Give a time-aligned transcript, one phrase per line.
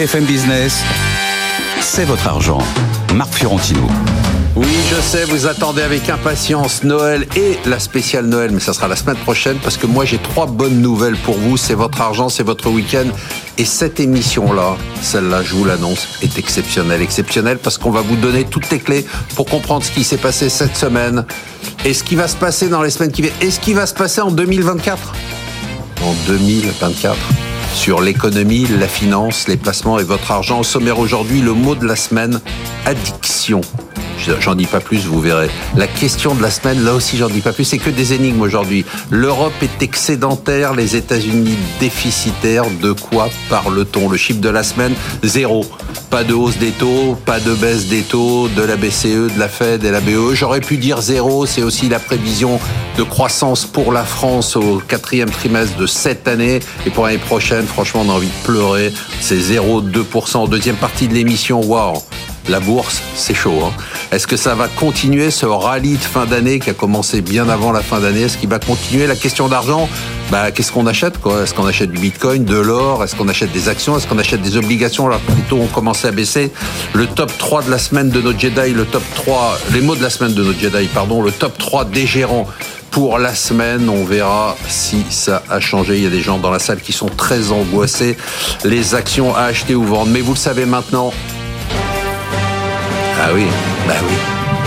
[0.00, 0.82] BFM Business,
[1.82, 2.62] c'est votre argent.
[3.12, 3.86] Marc Fiorentino.
[4.56, 8.88] Oui, je sais, vous attendez avec impatience Noël et la spéciale Noël, mais ça sera
[8.88, 11.58] la semaine prochaine parce que moi j'ai trois bonnes nouvelles pour vous.
[11.58, 13.08] C'est votre argent, c'est votre week-end.
[13.58, 17.02] Et cette émission-là, celle-là, je vous l'annonce, est exceptionnelle.
[17.02, 20.48] Exceptionnelle parce qu'on va vous donner toutes les clés pour comprendre ce qui s'est passé
[20.48, 21.26] cette semaine
[21.84, 23.84] et ce qui va se passer dans les semaines qui viennent et ce qui va
[23.84, 25.12] se passer en 2024.
[26.02, 27.18] En 2024
[27.74, 30.60] sur l'économie, la finance, les placements et votre argent.
[30.60, 32.40] Au sommaire aujourd'hui, le mot de la semaine,
[32.86, 33.60] addiction.
[34.40, 35.48] J'en dis pas plus, vous verrez.
[35.76, 37.64] La question de la semaine, là aussi, j'en dis pas plus.
[37.64, 38.84] C'est que des énigmes aujourd'hui.
[39.10, 42.64] L'Europe est excédentaire, les États-Unis déficitaires.
[42.82, 44.08] De quoi parle-t-on?
[44.08, 45.64] Le chiffre de la semaine, zéro.
[46.10, 49.48] Pas de hausse des taux, pas de baisse des taux, de la BCE, de la
[49.48, 50.34] Fed et la BE.
[50.34, 51.46] J'aurais pu dire zéro.
[51.46, 52.58] C'est aussi la prévision
[52.98, 56.60] de croissance pour la France au quatrième trimestre de cette année.
[56.86, 58.92] Et pour l'année prochaine, franchement, on a envie de pleurer.
[59.20, 60.48] C'est 0,2%.
[60.48, 61.94] Deuxième partie de l'émission, wow
[62.48, 63.62] la bourse, c'est chaud.
[63.64, 63.72] Hein.
[64.12, 67.72] Est-ce que ça va continuer ce rallye de fin d'année qui a commencé bien avant
[67.72, 68.22] la fin d'année?
[68.22, 69.06] Est-ce qu'il va continuer?
[69.06, 69.88] La question d'argent,
[70.30, 73.04] bah, qu'est-ce qu'on achète Est-ce qu'on achète du bitcoin, de l'or?
[73.04, 73.96] Est-ce qu'on achète des actions?
[73.96, 75.06] Est-ce qu'on achète des obligations?
[75.06, 76.50] Alors plutôt on commençait à baisser.
[76.94, 80.02] Le top 3 de la semaine de nos Jedi, le top 3, les mots de
[80.02, 82.46] la semaine de nos Jedi, pardon, le top 3 des gérants
[82.90, 83.88] pour la semaine.
[83.88, 85.96] On verra si ça a changé.
[85.96, 88.16] Il y a des gens dans la salle qui sont très angoissés.
[88.64, 90.10] Les actions à acheter ou vendre.
[90.10, 91.12] Mais vous le savez maintenant,
[93.22, 93.44] ah oui,
[93.86, 94.14] bah oui.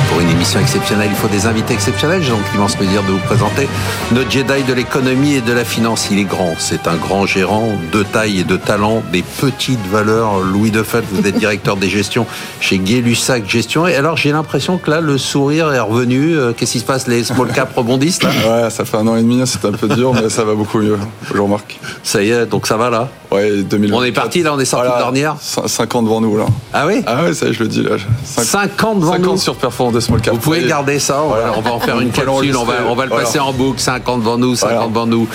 [0.10, 2.22] Pour une émission exceptionnelle, il faut des invités exceptionnels.
[2.24, 3.68] J'ai donc l'immense plaisir de vous présenter
[4.12, 6.08] notre Jedi de l'économie et de la finance.
[6.12, 10.40] Il est grand, c'est un grand gérant de taille et de talent, des petites valeurs.
[10.40, 12.26] Louis Defeld, vous êtes directeur des gestions
[12.60, 13.88] chez Gay-Lussac Gestion.
[13.88, 16.36] Et alors j'ai l'impression que là, le sourire est revenu.
[16.38, 17.08] Euh, qu'est-ce qui se passe?
[17.08, 18.22] Les small cap rebondissent?
[18.24, 18.30] Là
[18.64, 20.80] Ouais, ça fait un an et demi, c'est un peu dur, mais ça va beaucoup
[20.80, 20.98] mieux.
[21.30, 21.80] Bonjour Marc.
[22.04, 23.10] Ça y est, donc ça va là?
[23.32, 23.98] Ouais, 2020.
[23.98, 26.46] On est parti là, on est sorti de dernière 5 ans devant nous là.
[26.72, 27.02] Ah oui?
[27.08, 27.96] Ah ouais, ça je le dis là.
[28.26, 29.30] 5, ans devant 5 nous?
[29.32, 30.34] ans sur performance de small cap.
[30.34, 33.12] Vous pouvez garder ça, on, va, en faire une capsule, on va, on va le
[33.12, 35.28] passer en boucle, 5 ans devant nous, 5 ans devant nous.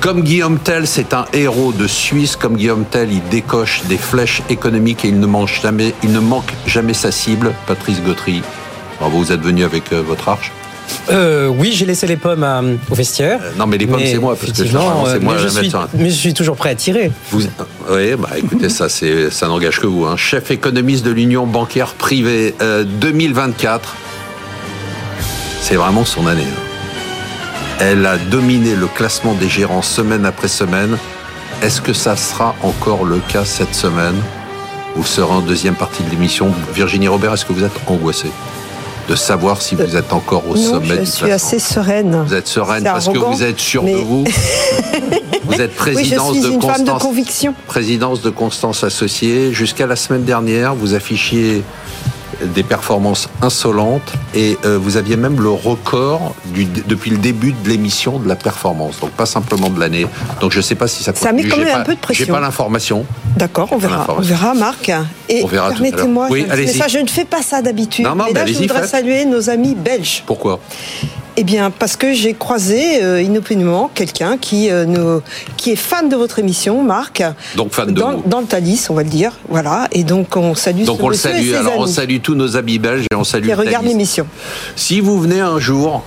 [0.00, 4.42] Comme Guillaume Tell, c'est un héros de Suisse, comme Guillaume Tell, il décoche des flèches
[4.48, 7.52] économiques et il ne, manque jamais, il ne manque jamais sa cible.
[7.66, 8.42] Patrice Gautry,
[9.00, 10.52] vous êtes venu avec euh, votre arche
[11.10, 13.40] euh, oui, j'ai laissé les pommes euh, au vestiaire.
[13.56, 16.14] non, mais les pommes, c'est moi, parce que c'est moi mais je, suis, mais je
[16.14, 17.10] suis toujours prêt à tirer.
[17.30, 17.42] Vous,
[17.90, 20.04] oui, bah écoutez, ça, ça n'engage que vous.
[20.04, 20.16] Hein.
[20.16, 22.54] Chef économiste de l'Union bancaire privée
[23.00, 23.94] 2024.
[25.60, 26.42] C'est vraiment son année.
[26.42, 26.68] Hein.
[27.80, 30.96] Elle a dominé le classement des gérants semaine après semaine.
[31.62, 34.16] Est-ce que ça sera encore le cas cette semaine?
[34.96, 36.52] Vous serez en deuxième partie de l'émission.
[36.74, 38.30] Virginie Robert, est-ce que vous êtes angoissée?
[39.08, 42.24] De savoir si vous êtes encore au sommet je suis assez sereine.
[42.26, 44.24] Vous êtes sereine parce que vous êtes sûre de vous.
[45.44, 46.86] vous êtes présidence oui, je suis de une Constance.
[46.86, 47.54] Femme de conviction.
[47.66, 49.52] Présidence de Constance Associée.
[49.52, 51.62] Jusqu'à la semaine dernière, vous affichiez
[52.42, 57.68] des performances insolentes et euh, vous aviez même le record du, depuis le début de
[57.68, 60.06] l'émission de la performance, donc pas simplement de l'année.
[60.40, 61.28] Donc je ne sais pas si ça continue.
[61.28, 62.26] Ça met quand même un peu de pression.
[62.26, 63.04] J'ai pas l'information.
[63.36, 64.06] D'accord, on verra.
[64.16, 64.90] On verra, Marc.
[65.28, 68.06] Et permettez-moi, oui, je, je ne fais pas ça d'habitude.
[68.16, 70.22] Mais là, je voudrais saluer nos amis belges.
[70.26, 70.60] Pourquoi?
[71.40, 75.22] Eh bien, parce que j'ai croisé euh, inopinément quelqu'un qui, euh, nous,
[75.56, 77.22] qui est fan de votre émission, Marc.
[77.54, 78.22] Donc fan de dans, vous.
[78.26, 79.30] dans le Thalys, on va le dire.
[79.48, 79.86] Voilà.
[79.92, 81.54] Et donc, on salue Donc, on le salue.
[81.54, 83.44] Alors, on salue tous nos amis belges et on salue.
[83.46, 84.26] Qui regarde l'émission.
[84.74, 86.02] Si vous venez un jour,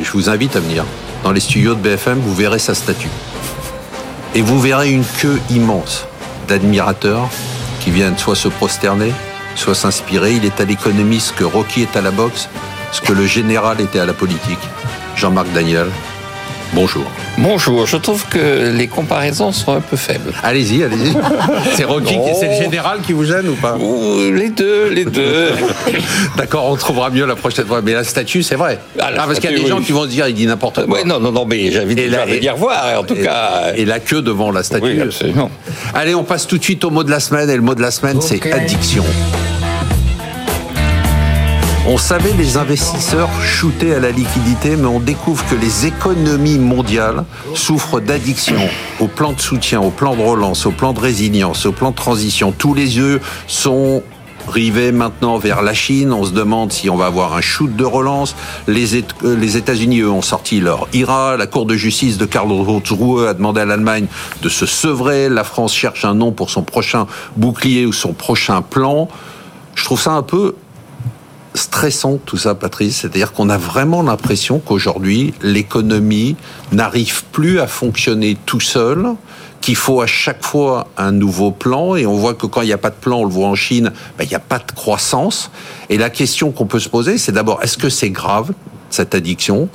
[0.00, 0.84] et je vous invite à venir,
[1.24, 3.10] dans les studios de BFM, vous verrez sa statue.
[4.36, 6.06] Et vous verrez une queue immense
[6.46, 7.28] d'admirateurs
[7.80, 9.10] qui viennent soit se prosterner,
[9.56, 10.34] soit s'inspirer.
[10.34, 12.48] Il est à l'économie ce que Rocky est à la boxe
[12.94, 14.58] ce que le général était à la politique.
[15.16, 15.88] Jean-Marc Daniel,
[16.74, 17.04] bonjour.
[17.38, 20.32] Bonjour, je trouve que les comparaisons sont un peu faibles.
[20.44, 21.12] Allez-y, allez-y.
[21.74, 23.76] C'est Rocky, c'est le général qui vous gêne ou pas
[24.32, 25.48] Les deux, les deux.
[26.36, 27.82] D'accord, on trouvera mieux la prochaine fois.
[27.82, 28.78] Mais la statue, c'est vrai.
[29.00, 30.86] Ah, ah parce qu'il y a des gens qui vont se dire, il dit n'importe
[30.86, 30.98] quoi.
[30.98, 33.72] Oui, non, non, non, mais j'invite les gens à venir voir, en tout cas.
[33.74, 34.84] Et la queue devant la statue.
[34.84, 35.50] Oui, absolument.
[35.94, 37.50] Allez, on passe tout de suite au mot de la semaine.
[37.50, 39.04] Et le mot de la semaine, c'est addiction.
[41.86, 47.26] On savait les investisseurs shooter à la liquidité, mais on découvre que les économies mondiales
[47.54, 48.70] souffrent d'addiction
[49.00, 51.96] au plan de soutien, au plan de relance, au plan de résilience, au plan de
[51.96, 52.54] transition.
[52.56, 54.02] Tous les yeux sont
[54.48, 56.14] rivés maintenant vers la Chine.
[56.14, 58.34] On se demande si on va avoir un shoot de relance.
[58.66, 61.36] Les, États-Unis, eux, ont sorti leur IRA.
[61.36, 64.06] La Cour de justice de Karlsruhe a demandé à l'Allemagne
[64.40, 65.28] de se sevrer.
[65.28, 67.06] La France cherche un nom pour son prochain
[67.36, 69.06] bouclier ou son prochain plan.
[69.74, 70.54] Je trouve ça un peu
[71.54, 72.98] stressant tout ça, Patrice.
[72.98, 76.36] C'est-à-dire qu'on a vraiment l'impression qu'aujourd'hui, l'économie
[76.72, 79.14] n'arrive plus à fonctionner tout seul
[79.60, 82.72] qu'il faut à chaque fois un nouveau plan et on voit que quand il n'y
[82.72, 84.72] a pas de plan, on le voit en Chine, ben, il n'y a pas de
[84.72, 85.50] croissance.
[85.88, 88.52] Et la question qu'on peut se poser, c'est d'abord, est-ce que c'est grave,
[88.90, 89.70] cette addiction?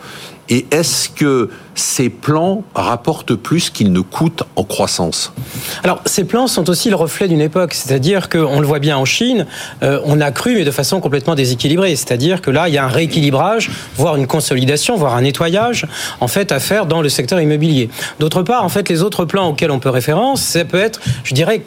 [0.48, 1.50] Et est-ce que
[1.80, 5.34] ces plans rapportent plus qu'ils ne coûtent en croissance
[5.84, 7.74] Alors, ces plans sont aussi le reflet d'une époque.
[7.74, 9.46] C'est-à-dire qu'on le voit bien en Chine,
[9.82, 11.96] euh, on a cru, mais de façon complètement déséquilibrée.
[11.96, 15.88] C'est-à-dire que là, il y a un rééquilibrage, voire une consolidation, voire un nettoyage,
[16.20, 17.90] en fait, à faire dans le secteur immobilier.
[18.20, 21.34] D'autre part, en fait, les autres plans auxquels on peut référence, ça peut être, je
[21.34, 21.60] dirais,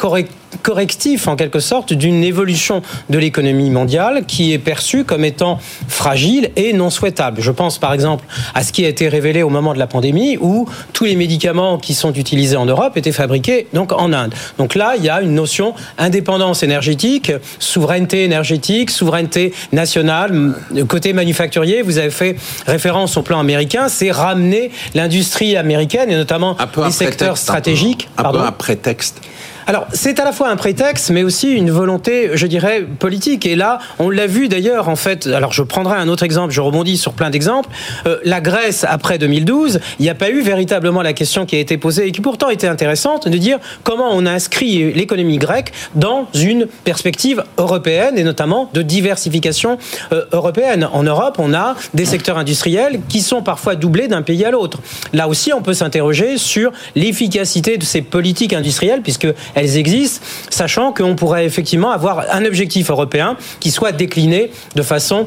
[0.62, 6.50] correctif en quelque sorte d'une évolution de l'économie mondiale qui est perçue comme étant fragile
[6.56, 7.40] et non souhaitable.
[7.40, 8.24] Je pense par exemple
[8.54, 10.01] à ce qui a été révélé au moment de la pandémie
[10.40, 14.34] où tous les médicaments qui sont utilisés en Europe étaient fabriqués donc en Inde.
[14.58, 20.54] Donc là, il y a une notion indépendance énergétique, souveraineté énergétique, souveraineté nationale.
[20.88, 26.56] Côté manufacturier, vous avez fait référence au plan américain, c'est ramener l'industrie américaine et notamment
[26.84, 28.08] les secteurs stratégiques.
[28.18, 29.20] Un peu un prétexte.
[29.66, 33.46] Alors, c'est à la fois un prétexte, mais aussi une volonté, je dirais, politique.
[33.46, 36.60] Et là, on l'a vu d'ailleurs, en fait, alors je prendrai un autre exemple, je
[36.60, 37.68] rebondis sur plein d'exemples.
[38.06, 41.58] Euh, la Grèce, après 2012, il n'y a pas eu véritablement la question qui a
[41.58, 45.72] été posée et qui pourtant était intéressante, de dire comment on a inscrit l'économie grecque
[45.94, 49.78] dans une perspective européenne et notamment de diversification
[50.12, 50.88] euh, européenne.
[50.92, 54.78] En Europe, on a des secteurs industriels qui sont parfois doublés d'un pays à l'autre.
[55.12, 60.92] Là aussi, on peut s'interroger sur l'efficacité de ces politiques industrielles, puisque elles existent, sachant
[60.92, 65.26] qu'on pourrait effectivement avoir un objectif européen qui soit décliné de façon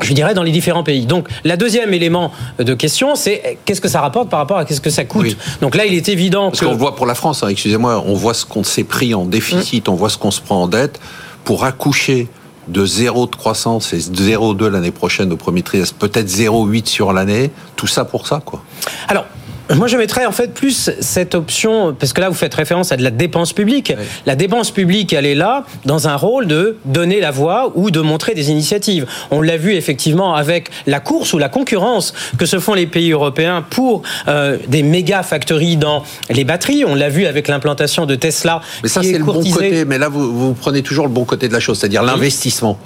[0.00, 1.06] je dirais, dans les différents pays.
[1.06, 4.80] Donc, la deuxième élément de question, c'est qu'est-ce que ça rapporte par rapport à qu'est-ce
[4.80, 5.36] que ça coûte.
[5.60, 8.34] Donc là, il est évident Parce qu'on voit pour la France, hein, excusez-moi, on voit
[8.34, 11.00] ce qu'on s'est pris en déficit, on voit ce qu'on se prend en dette
[11.44, 12.28] pour accoucher
[12.68, 17.50] de zéro de croissance et 0,2 l'année prochaine au premier trimestre, peut-être 0,8 sur l'année,
[17.76, 18.64] tout ça pour ça, quoi.
[19.08, 19.26] Alors,
[19.74, 22.96] moi, je mettrais en fait plus cette option, parce que là, vous faites référence à
[22.96, 23.92] de la dépense publique.
[24.26, 28.00] La dépense publique, elle est là dans un rôle de donner la voix ou de
[28.00, 29.06] montrer des initiatives.
[29.30, 33.12] On l'a vu effectivement avec la course ou la concurrence que se font les pays
[33.12, 36.84] européens pour euh, des méga factories dans les batteries.
[36.86, 38.60] On l'a vu avec l'implantation de Tesla.
[38.82, 39.84] Mais ça, c'est le bon côté.
[39.84, 42.78] Mais là, vous, vous prenez toujours le bon côté de la chose, c'est-à-dire l'investissement.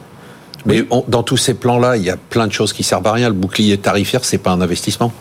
[0.68, 3.28] Mais dans tous ces plans-là, il y a plein de choses qui servent à rien.
[3.28, 5.12] Le bouclier tarifaire, c'est pas un investissement.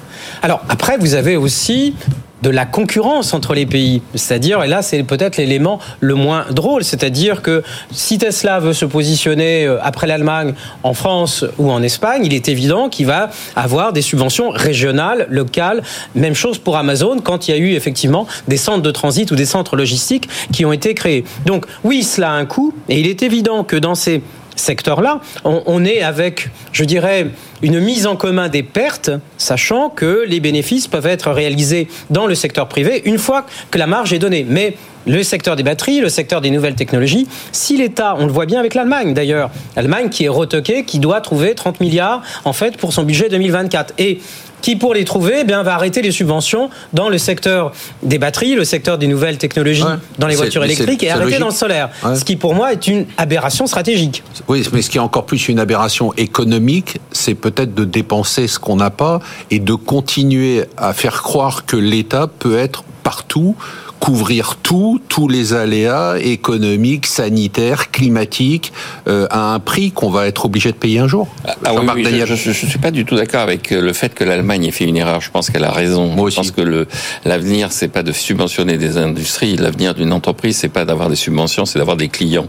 [0.44, 1.96] Alors après, vous avez aussi
[2.44, 4.02] de la concurrence entre les pays.
[4.14, 8.86] C'est-à-dire, et là c'est peut-être l'élément le moins drôle, c'est-à-dire que si Tesla veut se
[8.86, 10.54] positionner euh, après l'Allemagne
[10.84, 15.82] en France ou en Espagne, il est évident qu'il va avoir des subventions régionales, locales.
[16.16, 19.36] Même chose pour Amazon quand il y a eu effectivement des centres de transit ou
[19.36, 21.24] des centres logistiques qui ont été créés.
[21.46, 24.22] Donc oui, cela a un coût et il est évident que dans ces
[24.60, 27.28] secteur-là, on, est avec, je dirais,
[27.62, 32.36] une mise en commun des pertes, sachant que les bénéfices peuvent être réalisés dans le
[32.36, 34.46] secteur privé une fois que la marge est donnée.
[34.48, 34.76] Mais
[35.06, 38.60] le secteur des batteries, le secteur des nouvelles technologies, si l'État, on le voit bien
[38.60, 42.94] avec l'Allemagne d'ailleurs, l'Allemagne qui est retoquée, qui doit trouver 30 milliards en fait pour
[42.94, 43.94] son budget 2024.
[43.98, 44.20] Et
[44.62, 47.72] qui, pour les trouver, eh bien, va arrêter les subventions dans le secteur
[48.04, 49.84] des batteries, le secteur des nouvelles technologies
[50.18, 51.90] dans les voitures électriques et arrêter dans le solaire.
[52.16, 54.24] Ce qui, pour moi, est une aberration stratégique.
[54.48, 58.60] Oui, mais ce qui est encore plus une aberration économique, c'est peut-être de dépenser ce
[58.60, 59.20] qu'on n'a pas
[59.52, 63.56] et de continuer à faire croire que l'État peut être partout
[64.00, 68.72] couvrir tout, tous les aléas économiques, sanitaires, climatiques,
[69.08, 71.28] euh, à un prix qu'on va être obligé de payer un jour.
[71.46, 74.24] Ah, ah oui, je ne suis pas du tout d'accord avec euh, le fait que
[74.24, 75.22] l'Allemagne ait fait une erreur.
[75.22, 76.08] Je pense qu'elle a raison.
[76.08, 76.38] Moi aussi.
[76.38, 76.88] Je pense que
[77.26, 79.56] l'avenir, c'est pas de subventionner des industries.
[79.58, 82.48] L'avenir d'une entreprise, c'est pas d'avoir des subventions, c'est d'avoir des clients.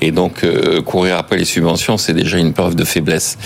[0.00, 3.38] Et donc, euh, courir après les subventions, c'est déjà une preuve de faiblesse.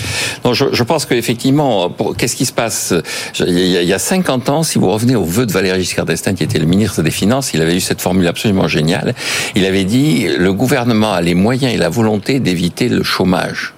[0.43, 2.93] Donc, je, je pense qu'effectivement, qu'est-ce qui se passe?
[3.39, 5.81] Il y, a, il y a 50 ans, si vous revenez au vœu de Valéry
[5.81, 9.15] Giscard d'Estaing, qui était le ministre des Finances, il avait eu cette formule absolument géniale.
[9.55, 13.73] Il avait dit le gouvernement a les moyens et la volonté d'éviter le chômage.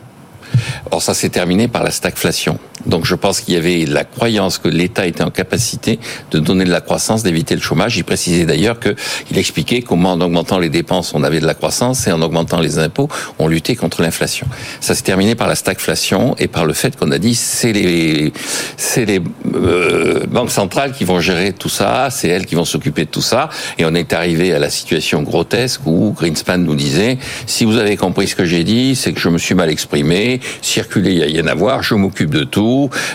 [0.92, 2.60] Or, ça s'est terminé par la stagflation.
[2.86, 6.00] Donc je pense qu'il y avait la croyance que l'État était en capacité
[6.32, 7.98] de donner de la croissance, d'éviter le chômage.
[7.98, 12.08] Il précisait d'ailleurs qu'il expliquait comment en augmentant les dépenses on avait de la croissance
[12.08, 13.10] et en augmentant les impôts
[13.40, 14.48] on luttait contre l'inflation.
[14.82, 18.34] Ça s'est terminé par la stagflation et par le fait qu'on a dit c'est les
[18.78, 19.22] c'est les
[19.56, 23.22] euh, banques centrales qui vont gérer tout ça, c'est elles qui vont s'occuper de tout
[23.22, 27.78] ça et on est arrivé à la situation grotesque où Greenspan nous disait si vous
[27.78, 31.18] avez compris ce que j'ai dit, c'est que je me suis mal exprimé, circuler il
[31.18, 32.73] y a rien à voir, je m'occupe de tout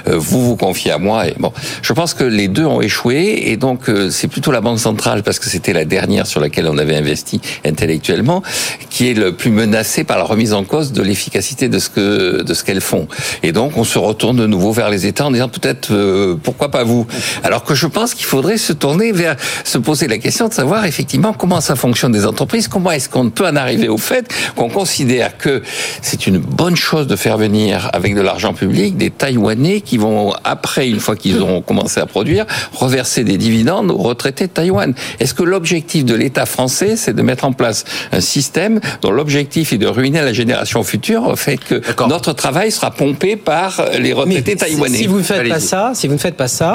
[0.08, 1.26] euh, vous vous confiez à moi.
[1.28, 4.60] Et bon, je pense que les deux ont échoué et donc euh, c'est plutôt la
[4.60, 8.42] Banque centrale parce que c'était la dernière sur laquelle on avait investi intellectuellement
[8.90, 12.42] qui est le plus menacé par la remise en cause de l'efficacité de ce que
[12.42, 13.08] de ce qu'elles font.
[13.42, 16.70] Et donc on se retourne de nouveau vers les États en disant peut-être euh, pourquoi
[16.70, 17.06] pas vous?
[17.42, 20.84] Alors que je pense qu'il faudrait se tourner vers se poser la question de savoir
[20.84, 24.68] effectivement comment ça fonctionne des entreprises, comment est-ce qu'on peut en arriver au fait qu'on
[24.68, 25.62] considère que
[26.02, 29.47] c'est une bonne chose de faire venir avec de l'argent public des Taïwanais
[29.84, 34.46] qui vont après une fois qu'ils auront commencé à produire reverser des dividendes aux retraités
[34.46, 34.94] de Taïwan.
[35.20, 39.72] Est-ce que l'objectif de l'État français c'est de mettre en place un système dont l'objectif
[39.72, 44.56] est de ruiner la génération future, fait que notre travail sera pompé par les retraités
[44.56, 44.98] taïwanais?
[44.98, 46.72] Si vous ne faites pas ça, si vous ne faites pas ça,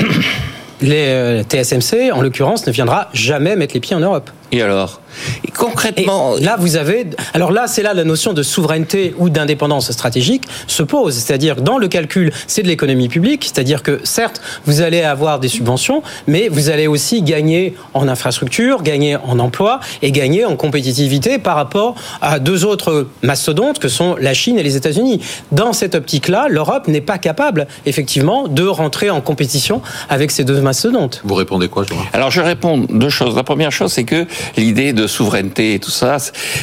[0.82, 4.30] les euh, TSMC, en l'occurrence, ne viendra jamais mettre les pieds en Europe.
[4.54, 5.02] Et alors?
[5.46, 9.92] Et concrètement, là vous avez, alors là c'est là la notion de souveraineté ou d'indépendance
[9.92, 14.82] stratégique se pose, c'est-à-dire dans le calcul c'est de l'économie publique, c'est-à-dire que certes vous
[14.82, 20.12] allez avoir des subventions, mais vous allez aussi gagner en infrastructure, gagner en emploi et
[20.12, 24.76] gagner en compétitivité par rapport à deux autres mastodontes que sont la Chine et les
[24.76, 25.22] États-Unis.
[25.52, 30.62] Dans cette optique-là, l'Europe n'est pas capable effectivement de rentrer en compétition avec ces deux
[30.62, 31.22] mastodontes.
[31.24, 31.96] Vous répondez quoi, Jean?
[32.14, 33.36] Alors je réponds deux choses.
[33.36, 34.26] La première chose c'est que
[34.58, 36.18] l'idée de souveraineté et tout ça,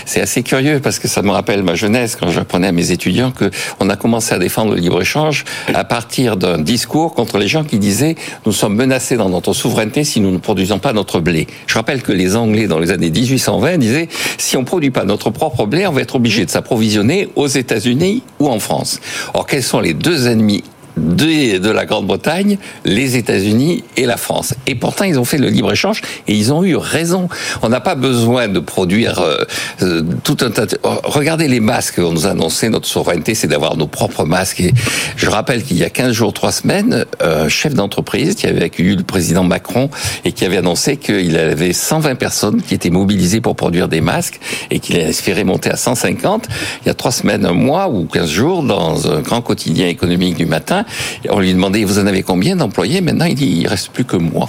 [0.06, 3.30] c'est assez curieux parce que ça me rappelle ma jeunesse quand j'apprenais à mes étudiants
[3.30, 5.44] que on a commencé à défendre le libre-échange
[5.74, 8.14] à partir d'un discours contre les gens qui disaient
[8.46, 11.46] nous sommes menacés dans notre souveraineté si nous ne produisons pas notre blé.
[11.66, 14.08] Je rappelle que les Anglais dans les années 1820 disaient
[14.38, 18.22] si on produit pas notre propre blé, on va être obligé de s'approvisionner aux États-Unis
[18.38, 19.00] ou en France.
[19.34, 20.64] Or quels sont les deux ennemis
[21.00, 24.54] de, de la Grande-Bretagne, les États-Unis et la France.
[24.66, 27.28] Et pourtant, ils ont fait le libre-échange et ils ont eu raison.
[27.62, 29.44] On n'a pas besoin de produire euh,
[29.82, 30.78] euh, tout un tas de...
[30.82, 32.68] Oh, regardez les masques qu'on nous a annoncé.
[32.68, 34.60] Notre souveraineté, c'est d'avoir nos propres masques.
[34.60, 34.72] Et
[35.16, 38.96] je rappelle qu'il y a 15 jours, 3 semaines, un chef d'entreprise qui avait accueilli
[38.96, 39.90] le président Macron
[40.24, 44.40] et qui avait annoncé qu'il avait 120 personnes qui étaient mobilisées pour produire des masques
[44.70, 46.46] et qu'il espérait monter à 150.
[46.84, 50.36] Il y a 3 semaines, un mois ou 15 jours, dans un grand quotidien économique
[50.36, 50.84] du matin,
[51.28, 53.00] on lui demandait, vous en avez combien d'employés?
[53.00, 54.48] Maintenant, il dit, reste plus que moi.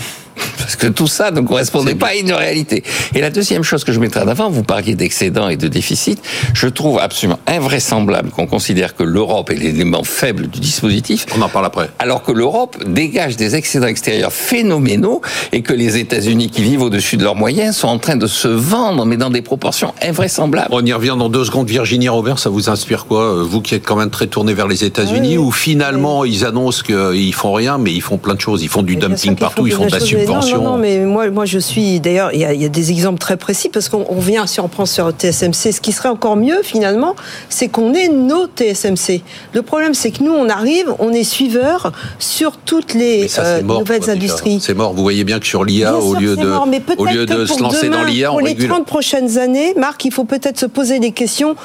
[0.58, 2.84] Parce que tout ça ne correspondait pas à une réalité.
[3.14, 6.22] Et la deuxième chose que je mettrais en avant, vous parliez d'excédent et de déficit,
[6.54, 11.26] je trouve absolument invraisemblable qu'on considère que l'Europe est l'élément faible du dispositif.
[11.36, 11.90] On en parle après.
[12.00, 15.22] Alors que l'Europe dégage des excédents extérieurs phénoménaux
[15.52, 18.48] et que les États-Unis qui vivent au-dessus de leurs moyens sont en train de se
[18.48, 20.70] vendre, mais dans des proportions invraisemblables.
[20.72, 21.68] On y revient dans deux secondes.
[21.68, 24.68] Virginie Robert, ça vous inspire quoi euh, Vous qui êtes quand même très tourné vers
[24.68, 28.64] les États-Unis, où finalement ils annoncent qu'ils font rien, mais ils font plein de choses.
[28.64, 30.21] Ils font du dumping partout, ils font de la subvention.
[30.26, 32.00] Non, non, mais moi, moi je suis.
[32.00, 35.12] D'ailleurs, il y, a des exemples très précis parce qu'on vient, si on prend sur
[35.12, 37.16] TSMC, ce qui serait encore mieux finalement,
[37.50, 39.22] c'est qu'on ait nos TSMC.
[39.54, 44.10] Le problème, c'est que nous, on arrive, on est suiveur sur toutes les euh, nouvelles
[44.10, 44.60] industries.
[44.62, 44.94] C'est mort.
[44.94, 46.52] Vous voyez bien que sur l'IA, au lieu de,
[46.98, 50.12] au lieu de se lancer dans l'IA, on Pour les 30 prochaines années, Marc, il
[50.12, 51.56] faut peut-être se poser des questions.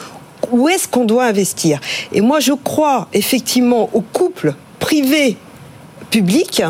[0.53, 1.81] Où est-ce qu'on doit investir?
[2.13, 5.37] Et moi, je crois effectivement au couple privé
[6.11, 6.63] public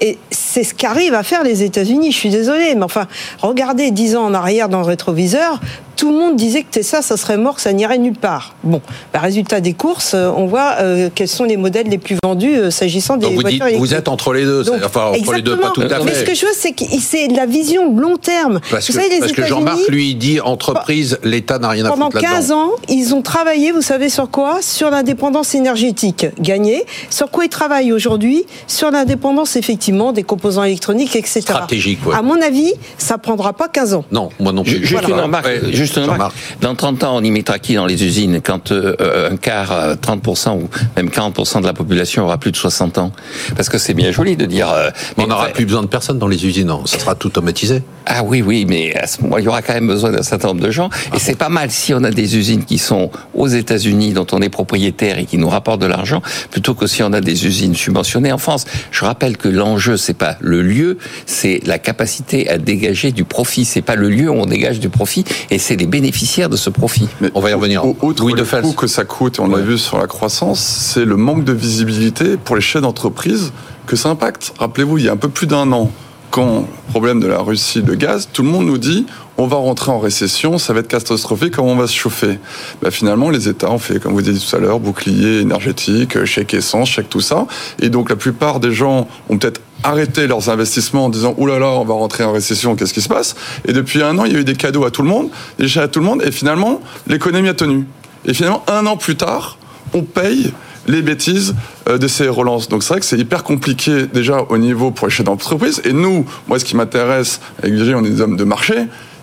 [0.00, 2.12] et c'est ce qu'arrivent à faire les États-Unis.
[2.12, 3.06] Je suis désolée, mais enfin,
[3.40, 5.60] regardez dix ans en arrière dans le rétroviseur,
[6.00, 8.54] tout le monde disait que Tesla, ça serait mort, que ça n'irait nulle part.
[8.64, 8.80] Bon,
[9.12, 12.56] bah, résultat des courses, euh, on voit euh, quels sont les modèles les plus vendus
[12.56, 15.58] euh, s'agissant des vous voitures dites, Vous êtes entre les deux, enfin entre les deux,
[15.58, 16.04] pas tout à fait.
[16.04, 18.60] Mais ce que je veux, c'est que c'est la vision long terme.
[18.70, 22.18] Parce que, savez, parce que Jean-Marc lui dit entreprise, l'État n'a rien à foutre là-dedans.
[22.18, 24.62] Pendant 15 ans, ils ont travaillé, vous savez sur quoi?
[24.62, 26.86] Sur l'indépendance énergétique, gagné.
[27.10, 28.46] Sur quoi ils travaillent aujourd'hui?
[28.66, 31.42] Sur l'indépendance effectivement des composants électroniques, etc.
[31.42, 32.14] Stratégique, ouais.
[32.14, 34.04] À mon avis, ça prendra pas 15 ans.
[34.10, 34.82] Non, moi non plus.
[34.82, 35.46] Juste une remarque.
[35.72, 36.34] Juste une remarque.
[36.60, 40.56] Dans 30 ans, on y mettra qui dans les usines quand euh, un quart, 30%
[40.56, 43.12] ou même 40% de la population aura plus de 60 ans?
[43.56, 44.70] Parce que c'est bien joli de dire...
[44.70, 46.86] Euh, mais on n'aura plus besoin de personne dans les usines, non.
[46.86, 47.82] ça sera tout automatisé.
[48.06, 50.48] Ah oui, oui, mais à ce moment, il y aura quand même besoin d'un certain
[50.48, 50.90] nombre de gens.
[51.14, 54.40] Et c'est pas mal si on a des usines qui sont aux États-Unis, dont on
[54.40, 57.74] est propriétaire et qui nous rapportent de l'argent, plutôt que si on a des usines
[57.74, 58.64] subventionnées en France.
[58.90, 63.64] Je rappelle que l'enjeu, c'est pas le lieu, c'est la capacité à dégager du profit.
[63.64, 66.70] C'est pas le lieu où on dégage du profit, et c'est les bénéficiaires de ce
[66.70, 67.08] profit.
[67.20, 67.84] Mais on va y revenir.
[67.84, 71.16] Outre oui, le coût que ça coûte, on l'a vu sur la croissance, c'est le
[71.16, 73.52] manque de visibilité pour les chefs d'entreprise
[73.86, 74.52] que ça impacte.
[74.58, 75.90] Rappelez-vous, il y a un peu plus d'un an,
[76.30, 79.06] quand problème de la Russie de gaz, tout le monde nous dit
[79.36, 82.38] on va rentrer en récession, ça va être catastrophique, comment on va se chauffer?
[82.82, 86.52] Bah, Finalement, les États ont fait, comme vous disiez tout à l'heure, bouclier énergétique, chèque
[86.52, 87.46] essence, chèque tout ça.
[87.80, 91.58] Et donc la plupart des gens ont peut-être arrêté leurs investissements en disant Ouh là
[91.58, 93.36] là, on va rentrer en récession, qu'est-ce qui se passe?
[93.66, 95.78] Et depuis un an, il y a eu des cadeaux à tout le monde, des
[95.78, 97.86] à tout le monde, et finalement, l'économie a tenu.
[98.24, 99.58] Et finalement, un an plus tard,
[99.94, 100.52] on paye
[100.86, 101.54] les bêtises
[101.88, 102.68] euh, de ces relances.
[102.68, 105.80] Donc c'est vrai que c'est hyper compliqué déjà au niveau pour les chefs d'entreprise.
[105.84, 108.74] Et nous, moi, ce qui m'intéresse, avec Virginie, on est des hommes de marché,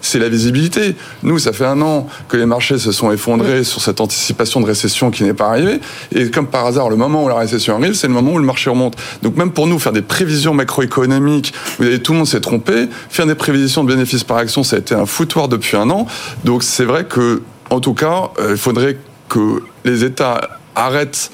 [0.08, 0.96] c'est la visibilité.
[1.24, 4.66] Nous, ça fait un an que les marchés se sont effondrés sur cette anticipation de
[4.66, 5.80] récession qui n'est pas arrivée.
[6.14, 8.46] Et comme par hasard, le moment où la récession arrive, c'est le moment où le
[8.46, 8.96] marché remonte.
[9.22, 12.88] Donc même pour nous, faire des prévisions macroéconomiques, vous avez, tout le monde s'est trompé.
[13.10, 16.08] Faire des prévisions de bénéfices par action, ça a été un foutoir depuis un an.
[16.44, 18.98] Donc c'est vrai que, en tout cas, euh, il faudrait
[19.30, 21.32] que les États arrête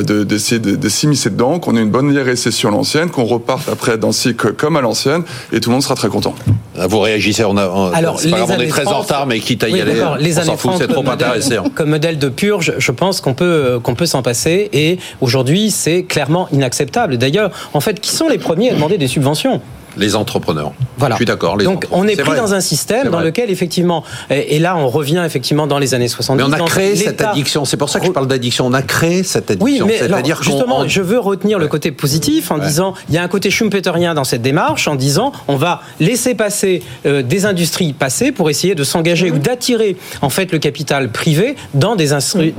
[0.00, 4.52] d'essayer de, de, s'immiscer dedans, qu'on ait une bonne récession l'ancienne, qu'on reparte après cycle
[4.54, 5.22] comme à l'ancienne,
[5.52, 6.34] et tout le monde sera très content.
[6.74, 9.64] Vous réagissez, on a, Alors, c'est pas grave, on est très en retard, mais quitte
[9.64, 11.64] à y aller, les on s'en fout, c'est trop intéressant.
[11.74, 16.02] Comme modèle de purge, je pense qu'on peut, qu'on peut s'en passer, et aujourd'hui, c'est
[16.02, 17.18] clairement inacceptable.
[17.18, 19.60] D'ailleurs, en fait, qui sont les premiers à demander des subventions?
[19.96, 20.72] Les entrepreneurs.
[20.98, 21.14] Voilà.
[21.14, 21.56] Je suis d'accord.
[21.58, 25.66] Donc on est, pris dans un système dans lequel effectivement, et, là on revient effectivement
[25.66, 26.42] dans les années 70.
[26.42, 27.64] Mais on a créé cette addiction.
[27.64, 28.66] C'est pour ça que je parle d'addiction.
[28.66, 29.86] On a créé cette addiction.
[29.86, 33.22] Oui, mais alors, justement, je veux retenir le côté positif en disant il y a
[33.22, 37.92] un côté schumpeterien dans cette démarche en disant on va laisser passer euh, des industries
[37.92, 42.08] passées pour essayer de s'engager ou d'attirer en fait le capital privé dans des,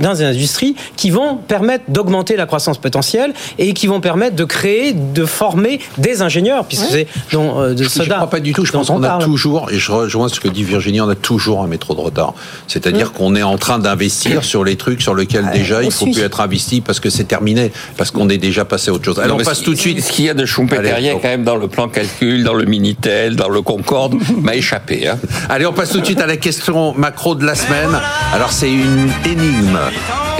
[0.00, 4.44] dans des industries qui vont permettre d'augmenter la croissance potentielle et qui vont permettre de
[4.44, 8.64] créer, de former des ingénieurs puisque c'est euh, je ne crois pas du tout.
[8.64, 11.62] Je pense qu'on a toujours, et je rejoins ce que dit Virginie, on a toujours
[11.62, 12.34] un métro de retard.
[12.66, 16.06] C'est-à-dire qu'on est en train d'investir sur les trucs sur lesquels déjà il ne faut
[16.06, 19.18] plus être investi parce que c'est terminé, parce qu'on est déjà passé à autre chose.
[19.18, 20.02] Alors on passe tout de suite.
[20.02, 23.36] Ce qu'il y a de Schumpeterien quand même dans le plan calcul, dans le Minitel,
[23.36, 25.08] dans le Concorde, m'a échappé.
[25.08, 25.18] Hein.
[25.48, 27.98] Allez, on passe tout de suite à la question macro de la semaine.
[28.32, 29.78] Alors c'est une énigme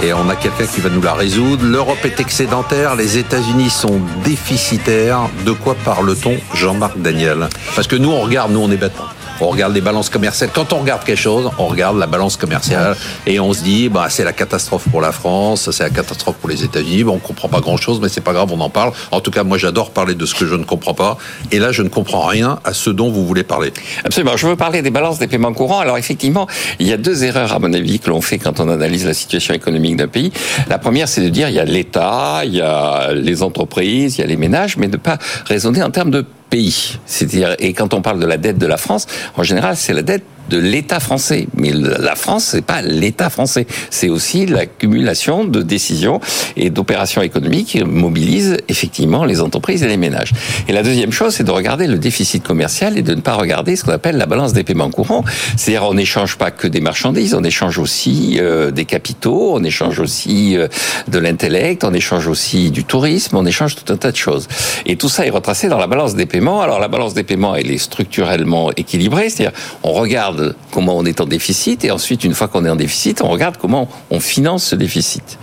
[0.01, 1.65] et on a quelqu'un qui va nous la résoudre.
[1.65, 5.29] L'Europe est excédentaire, les États-Unis sont déficitaires.
[5.45, 6.37] De quoi parle-t-on,
[6.79, 8.93] Jean-Marc Daniel Parce que nous, on regarde, nous, on est bêtes
[9.41, 10.49] on regarde les balances commerciales.
[10.53, 12.95] Quand on regarde quelque chose, on regarde la balance commerciale
[13.25, 16.49] et on se dit, bah, c'est la catastrophe pour la France, c'est la catastrophe pour
[16.49, 17.03] les États-Unis.
[17.03, 18.91] Bon, on comprend pas grand-chose, mais c'est pas grave, on en parle.
[19.11, 21.17] En tout cas, moi, j'adore parler de ce que je ne comprends pas.
[21.51, 23.71] Et là, je ne comprends rien à ce dont vous voulez parler.
[24.03, 24.35] Absolument.
[24.35, 25.79] Je veux parler des balances des paiements courants.
[25.79, 26.47] Alors, effectivement,
[26.79, 29.13] il y a deux erreurs, à mon avis, que l'on fait quand on analyse la
[29.13, 30.31] situation économique d'un pays.
[30.67, 34.21] La première, c'est de dire, il y a l'État, il y a les entreprises, il
[34.21, 36.99] y a les ménages, mais de pas raisonner en termes de pays.
[37.05, 40.01] C'est-à-dire, et quand on parle de la dette de la France, en général, c'est la
[40.01, 41.47] dette de l'État français.
[41.55, 43.67] Mais la France, c'est pas l'État français.
[43.89, 46.19] C'est aussi l'accumulation de décisions
[46.57, 50.31] et d'opérations économiques qui mobilisent effectivement les entreprises et les ménages.
[50.67, 53.75] Et la deuxième chose, c'est de regarder le déficit commercial et de ne pas regarder
[53.75, 55.23] ce qu'on appelle la balance des paiements courants.
[55.55, 59.99] C'est-à-dire, on n'échange pas que des marchandises, on échange aussi euh, des capitaux, on échange
[59.99, 60.67] aussi euh,
[61.07, 64.47] de l'intellect, on échange aussi du tourisme, on échange tout un tas de choses.
[64.85, 66.61] Et tout ça est retracé dans la balance des paiements.
[66.61, 69.29] Alors, la balance des paiements, elle est structurellement équilibrée.
[69.29, 70.38] C'est-à-dire, on regarde
[70.71, 73.57] comment on est en déficit et ensuite, une fois qu'on est en déficit, on regarde
[73.57, 75.37] comment on finance ce déficit.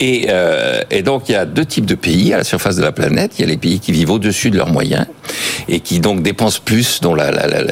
[0.00, 2.82] Et, euh, et donc, il y a deux types de pays à la surface de
[2.82, 3.32] la planète.
[3.38, 5.06] Il y a les pays qui vivent au-dessus de leurs moyens
[5.68, 7.00] et qui donc dépensent plus.
[7.00, 7.62] Dont la, la, la,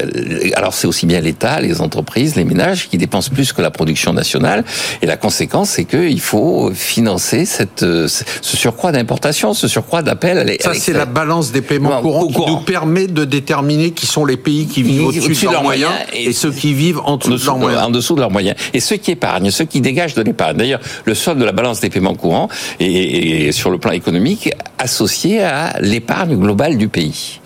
[0.54, 4.12] alors, c'est aussi bien l'État, les entreprises, les ménages qui dépensent plus que la production
[4.12, 4.64] nationale.
[5.00, 10.62] Et la conséquence, c'est qu'il faut financer cette, ce surcroît d'importation, ce surcroît d'appel à
[10.62, 14.36] Ça, c'est la balance des paiements courants qui nous permet de déterminer qui sont les
[14.36, 17.56] pays qui vivent au-dessus de leurs moyens et ceux qui vivent en dessous, de leurs
[17.56, 17.82] moyens.
[17.84, 18.56] En dessous de leurs moyens.
[18.74, 20.56] Et ceux qui épargnent, ceux qui dégagent de l'épargne.
[20.56, 22.48] D'ailleurs, le solde de la balance des paiements courants
[22.80, 27.40] est, sur le plan économique associé à l'épargne globale du pays.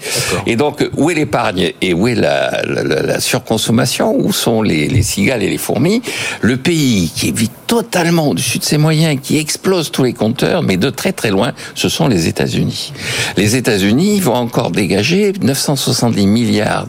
[0.47, 4.17] Et donc, où est l'épargne et où est la, la, surconsommation?
[4.19, 6.01] Où sont les, les, cigales et les fourmis?
[6.41, 10.79] Le pays qui vit totalement au-dessus de ses moyens, qui explose tous les compteurs, mais
[10.79, 12.93] de très très loin, ce sont les États-Unis.
[13.37, 16.87] Les États-Unis vont encore dégager 970 milliards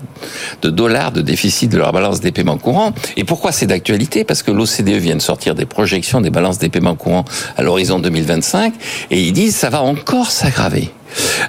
[0.62, 2.94] de dollars de déficit de leur balance des paiements courants.
[3.16, 4.24] Et pourquoi c'est d'actualité?
[4.24, 7.26] Parce que l'OCDE vient de sortir des projections des balances des paiements courants
[7.58, 8.74] à l'horizon 2025
[9.10, 10.92] et ils disent ça va encore s'aggraver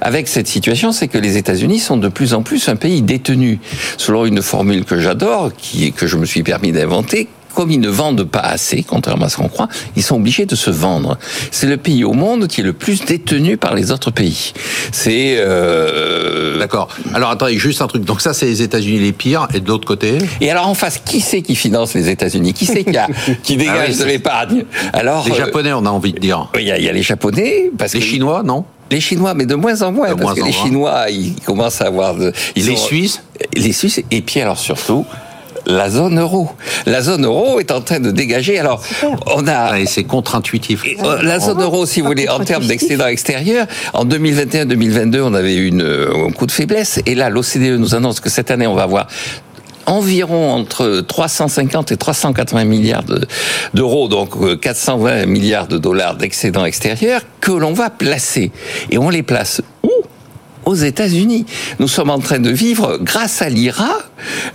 [0.00, 3.58] avec cette situation, c'est que les États-Unis sont de plus en plus un pays détenu.
[3.96, 5.50] Selon une formule que j'adore,
[5.96, 9.36] que je me suis permis d'inventer, comme ils ne vendent pas assez, contrairement à ce
[9.36, 11.18] qu'on croit, ils sont obligés de se vendre.
[11.50, 14.52] C'est le pays au monde qui est le plus détenu par les autres pays.
[14.92, 16.58] C'est euh...
[16.58, 16.88] d'accord.
[17.14, 18.04] Alors attendez, juste un truc.
[18.04, 20.18] Donc ça, c'est les États-Unis les pires, et de l'autre côté?
[20.40, 22.52] Et alors en face, qui c'est qui finance les États-Unis?
[22.52, 23.08] Qui c'est qui, a,
[23.42, 24.64] qui ah dégage de l'épargne?
[24.92, 26.48] Alors les euh, Japonais, on a envie de dire.
[26.56, 28.64] Il y a, il y a les Japonais, parce les Chinois, non?
[28.90, 32.14] Les Chinois, mais de moins en moins, parce que les Chinois, ils commencent à avoir...
[32.14, 33.22] De, les Suisses?
[33.54, 35.04] Les Suisses, et puis alors surtout,
[35.68, 36.50] la zone euro.
[36.86, 38.58] La zone euro est en train de dégager.
[38.58, 38.82] Alors,
[39.26, 39.78] on a.
[39.78, 40.82] Et c'est contre-intuitif.
[41.04, 45.56] Euh, la zone euro, si vous voulez, en termes d'excédent extérieur, en 2021-2022, on avait
[45.56, 47.00] une, euh, un coup de faiblesse.
[47.04, 49.08] Et là, l'OCDE nous annonce que cette année, on va avoir
[49.84, 53.04] environ entre 350 et 380 milliards
[53.72, 58.52] d'euros, donc 420 euh, milliards de dollars d'excédent extérieur, que l'on va placer.
[58.90, 59.90] Et on les place où?
[60.64, 61.46] Aux États-Unis.
[61.78, 63.90] Nous sommes en train de vivre, grâce à l'IRA,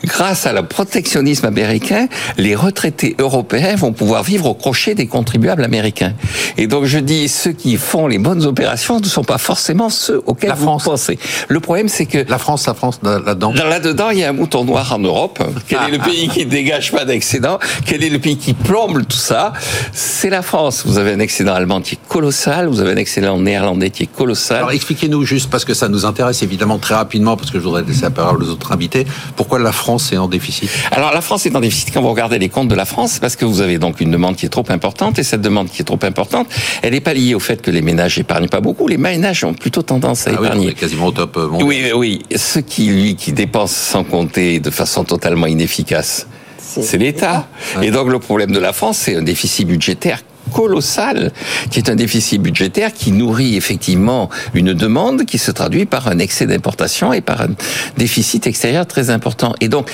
[0.05, 5.63] grâce à le protectionnisme américain, les retraités européens vont pouvoir vivre au crochet des contribuables
[5.63, 6.13] américains.
[6.57, 10.21] Et donc je dis, ceux qui font les bonnes opérations ne sont pas forcément ceux
[10.25, 10.83] auxquels la vous France.
[10.83, 11.17] pensez.
[11.47, 13.53] Le problème, c'est que la France, la France là-dedans.
[13.53, 15.41] Là-dedans, il y a un mouton noir en Europe.
[15.67, 17.59] Quel est le pays qui ne dégage pas d'excédent?
[17.85, 19.53] Quel est le pays qui plombe tout ça?
[19.91, 20.83] C'est la France.
[20.85, 22.67] Vous avez un excédent allemand qui est colossal.
[22.67, 24.57] Vous avez un excédent néerlandais qui est colossal.
[24.57, 27.83] Alors expliquez-nous juste parce que ça nous intéresse évidemment très rapidement parce que je voudrais
[27.83, 29.05] laisser la parole aux autres invités.
[29.35, 30.69] Pourquoi la France est en déficit?
[30.91, 33.35] Alors la France est en déficit quand vous regardez les comptes de la France parce
[33.35, 35.85] que vous avez donc une demande qui est trop importante et cette demande qui est
[35.85, 36.47] trop importante,
[36.81, 38.87] elle n'est pas liée au fait que les ménages épargnent pas beaucoup.
[38.87, 40.67] Les ménages ont plutôt tendance à ah épargner.
[40.67, 41.37] Oui, quasiment au top.
[41.37, 41.67] Euh, mondial.
[41.67, 42.21] Oui, oui.
[42.35, 47.47] Ceux qui lui qui dépensent sans compter de façon totalement inefficace, c'est l'État.
[47.81, 51.31] Et donc le problème de la France, c'est un déficit budgétaire colossal,
[51.69, 56.19] qui est un déficit budgétaire qui nourrit effectivement une demande qui se traduit par un
[56.19, 57.49] excès d'importation et par un
[57.97, 59.53] déficit extérieur très important.
[59.59, 59.89] Et donc,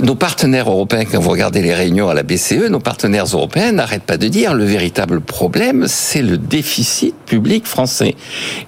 [0.00, 4.04] nos partenaires européens, quand vous regardez les réunions à la BCE, nos partenaires européens n'arrêtent
[4.04, 8.14] pas de dire le véritable problème, c'est le déficit public français.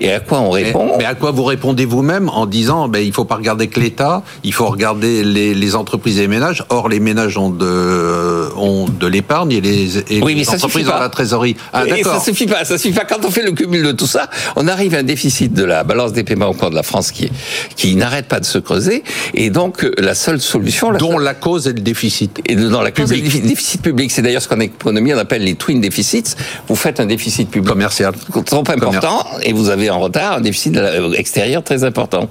[0.00, 3.12] Et à quoi on répond mais, à quoi vous répondez vous-même en disant ben il
[3.12, 6.64] faut pas regarder que l'État, il faut regarder les, les, entreprises et les ménages.
[6.68, 10.98] Or les ménages ont de ont de l'épargne et les, et oui, les entreprises ont
[10.98, 11.56] la trésorerie.
[11.72, 13.04] Ah, et ça suffit pas, ça suffit pas.
[13.04, 15.84] Quand on fait le cumul de tout ça, on arrive à un déficit de la
[15.84, 17.30] balance des paiements au cours de la France qui
[17.76, 19.04] qui n'arrête pas de se creuser.
[19.34, 22.40] Et donc la seule solution, la la cause est le déficit.
[22.46, 24.10] Et dans la le déficit public.
[24.10, 26.34] C'est d'ailleurs ce qu'en économie on appelle les twin déficits.
[26.68, 28.12] Vous faites un déficit public commercial
[28.46, 30.78] trop important et vous avez en retard un déficit
[31.16, 32.28] extérieur très important.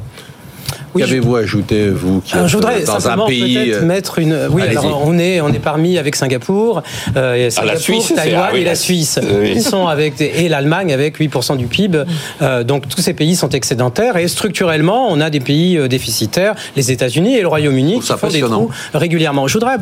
[0.97, 4.47] Qu'avez-vous ajouté, vous, qui je voudrais dans un pays euh, mettre une.
[4.51, 6.81] Oui, alors on est on est parmi avec Singapour,
[7.15, 9.19] euh, Singapour la Suisse, Taïwan et la Suisse.
[9.43, 12.03] Ils sont avec et l'Allemagne avec 8% du PIB.
[12.41, 16.55] Euh, donc tous ces pays sont excédentaires et structurellement, on a des pays euh, déficitaires,
[16.75, 19.47] les États-Unis et le Royaume-Uni qui font des trous régulièrement.
[19.47, 19.77] Je voudrais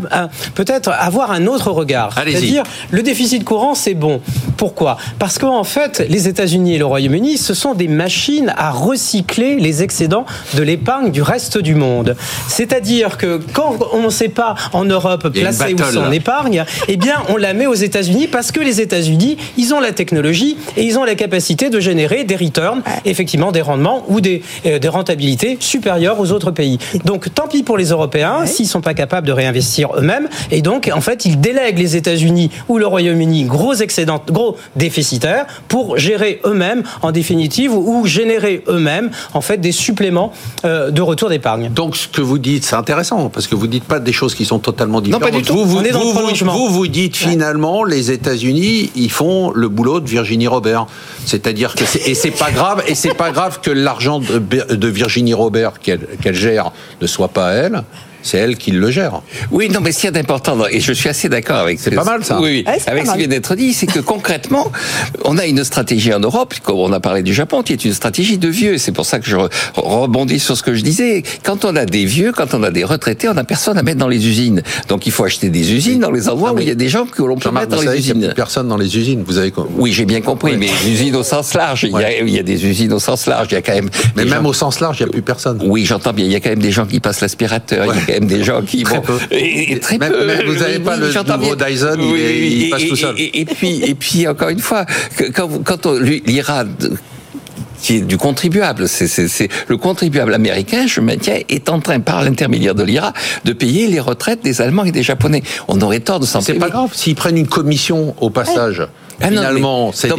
[0.55, 4.21] peut-être avoir un autre regard, c'est-à-dire le déficit courant, c'est bon.
[4.57, 4.97] Pourquoi?
[5.19, 9.83] Parce qu'en fait, les États-Unis et le Royaume-Uni, ce sont des machines à recycler les
[9.83, 12.15] excédents de l'épargne du reste du monde.
[12.47, 17.15] C'est-à-dire que quand on ne sait pas en Europe placer où son épargne, eh bien
[17.29, 20.97] on la met aux États-Unis parce que les États-Unis, ils ont la technologie et ils
[20.97, 25.57] ont la capacité de générer des returns, effectivement des rendements ou des, euh, des rentabilités
[25.59, 26.79] supérieures aux autres pays.
[27.05, 30.89] Donc tant pis pour les Européens s'ils sont pas capables de réinvestir eux-mêmes et donc
[30.93, 36.41] en fait ils délèguent les États-Unis ou le Royaume-Uni gros excédents, gros déficitaires pour gérer
[36.45, 40.31] eux-mêmes en définitive ou, générer eux-mêmes en fait des suppléments
[40.65, 41.69] euh, de retour d'épargne.
[41.69, 44.45] Donc ce que vous dites, c'est intéressant, parce que vous dites pas des choses qui
[44.45, 45.23] sont totalement différentes.
[45.23, 45.53] Non, pas du tout.
[45.53, 46.13] Vous, vous,
[46.45, 50.87] vous, vous, dites finalement, les États-Unis, ils font le boulot de Virginie Robert.
[51.25, 55.33] C'est-à-dire que et c'est pas grave, et c'est pas grave que l'argent de, de Virginie
[55.33, 56.71] Robert qu'elle gère
[57.01, 57.83] ne soit pas à elle
[58.23, 59.21] c'est elle qui le gère.
[59.51, 61.91] Oui, non, mais ce qu'il y a d'important, et je suis assez d'accord avec c'est
[61.91, 62.39] pas mal ça.
[62.41, 64.71] Oui, avec ce qui vient d'être dit, c'est que concrètement,
[65.25, 67.93] on a une stratégie en Europe, comme on a parlé du Japon, qui est une
[67.93, 68.77] stratégie de vieux.
[68.77, 69.37] C'est pour ça que je
[69.75, 71.23] rebondis sur ce que je disais.
[71.43, 73.99] Quand on a des vieux, quand on a des retraités, on n'a personne à mettre
[73.99, 74.61] dans les usines.
[74.87, 77.05] Donc il faut acheter des usines dans les endroits où il y a des gens
[77.05, 78.15] que l'on peut mettre dans les usines.
[78.15, 79.23] Il n'y a personne dans les usines.
[79.25, 81.83] Vous avez Oui, j'ai bien compris, mais les usines au sens large.
[81.83, 83.47] Il, y a, des usines au sens large.
[83.51, 83.89] Il y a quand même.
[84.15, 85.61] Mais même au sens large, il n'y a plus personne.
[85.65, 86.25] Oui, j'entends bien.
[86.25, 87.87] Il y a quand même des gens qui passent l'aspirateur.
[88.07, 89.17] Quand même des gens qui très Peu.
[89.31, 90.05] Et, très peu.
[90.45, 93.15] vous n'avez pas le nouveau Dyson, il, passe tout seul.
[93.17, 94.85] Et, puis, et puis, encore une fois,
[95.33, 96.65] quand, quand l'IRA
[97.81, 98.87] qui est du contribuable.
[98.87, 103.13] C'est le contribuable américain, je maintiens, est en train, par l'intermédiaire de l'IRA,
[103.45, 105.43] de payer les retraites des Allemands et des Japonais.
[105.67, 108.83] On aurait tort de s'en C'est pas grave s'ils prennent une commission au passage.
[109.21, 110.15] Ah finalement, c'est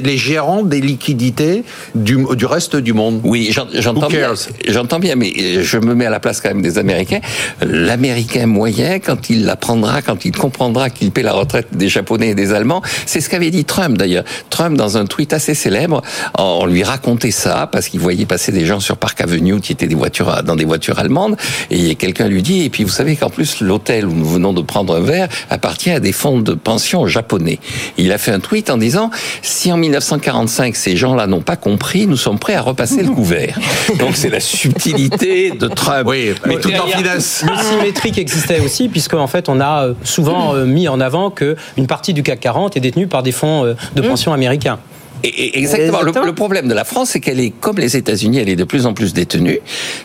[0.00, 1.62] les, gérants des liquidités
[1.94, 3.20] du, du reste du monde.
[3.24, 4.32] Oui, j'entends bien.
[4.66, 7.20] J'entends bien, mais je me mets à la place quand même des Américains.
[7.60, 12.34] L'Américain moyen, quand il l'apprendra, quand il comprendra qu'il paie la retraite des Japonais et
[12.34, 14.24] des Allemands, c'est ce qu'avait dit Trump d'ailleurs.
[14.48, 16.02] Trump, dans un tweet assez célèbre,
[16.38, 19.86] on lui racontait ça parce qu'il voyait passer des gens sur Park Avenue qui étaient
[19.86, 21.36] des voitures dans des voitures allemandes,
[21.70, 24.62] et quelqu'un lui dit, et puis vous savez qu'en plus l'hôtel où nous venons de
[24.62, 27.58] prendre un verre appartient à des fonds de pension japonais.
[27.98, 29.10] Il a fait un tweet en disant
[29.42, 33.58] si en 1945 ces gens-là n'ont pas compris, nous sommes prêts à repasser le couvert.
[33.98, 36.06] Donc c'est la subtilité de Trump.
[36.06, 37.44] Oui, mais tout en finesse.
[37.46, 41.30] Le symétrique existait aussi puisque en fait on a euh, souvent euh, mis en avant
[41.30, 44.78] que une partie du CAC 40 est détenue par des fonds euh, de pension américains.
[45.22, 46.02] Et, exactement.
[46.02, 48.86] Le, problème de la France, c'est qu'elle est, comme les États-Unis, elle est de plus
[48.86, 49.60] en plus détenue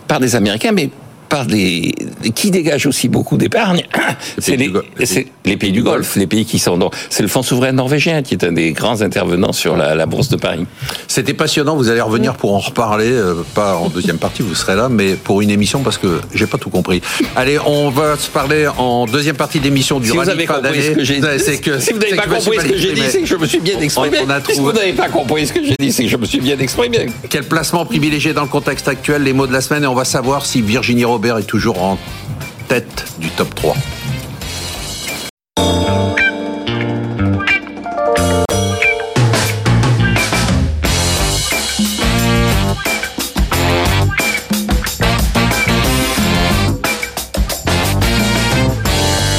[0.07, 0.89] par des Américains, mais
[1.35, 1.93] plupart des
[2.33, 3.83] qui dégagent aussi beaucoup d'épargne,
[4.37, 4.71] c'est les,
[5.45, 6.91] les, pays du Golfe, les pays qui sont dans.
[7.09, 10.29] C'est le fonds souverain norvégien qui est un des grands intervenants sur la, la bourse
[10.29, 10.65] de Paris.
[11.07, 11.75] C'était passionnant.
[11.75, 15.13] Vous allez revenir pour en reparler, euh, pas en deuxième partie, vous serez là, mais
[15.15, 17.01] pour une émission parce que j'ai pas tout compris.
[17.35, 20.91] Allez, on va se parler en deuxième partie d'émission du si vous avez compris ce
[20.91, 23.21] que j'ai dit, c'est que si vous n'avez pas compris ce que j'ai dit, c'est
[23.21, 24.17] que je me suis bien exprimé.
[24.49, 26.57] Si vous n'avez pas compris ce que j'ai dit, c'est que je me suis bien
[26.59, 27.07] exprimé.
[27.29, 30.05] Quel placement privilégié dans le contexte actuel Les mots de la semaine et on va
[30.05, 31.97] savoir si Virginie Robert est toujours en
[32.67, 33.75] tête du top 3.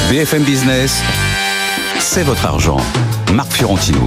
[0.09, 1.01] BFM Business,
[1.99, 2.77] c'est votre argent.
[3.33, 4.05] Marc Fiorentino.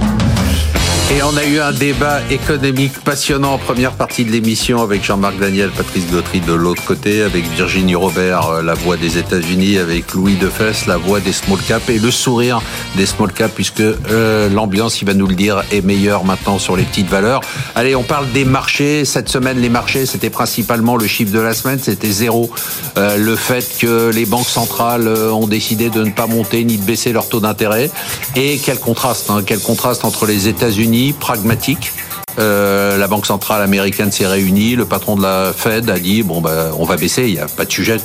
[1.13, 5.37] Et on a eu un débat économique passionnant en première partie de l'émission avec Jean-Marc
[5.39, 10.13] Daniel, Patrice Gautry de l'autre côté, avec Virginie Robert, euh, la voix des États-Unis, avec
[10.13, 12.61] Louis Defesse, la voix des small caps et le sourire
[12.95, 16.77] des small caps puisque euh, l'ambiance, il va nous le dire, est meilleure maintenant sur
[16.77, 17.41] les petites valeurs.
[17.75, 19.03] Allez, on parle des marchés.
[19.03, 22.49] Cette semaine, les marchés, c'était principalement le chiffre de la semaine, c'était zéro.
[22.97, 26.83] Euh, le fait que les banques centrales ont décidé de ne pas monter ni de
[26.83, 27.91] baisser leur taux d'intérêt.
[28.37, 31.91] Et quel contraste, hein, quel contraste entre les États-Unis pragmatique.
[32.39, 36.39] Euh, la Banque centrale américaine s'est réunie, le patron de la Fed a dit bon
[36.39, 37.97] ben on va baisser, il n'y a pas de sujet.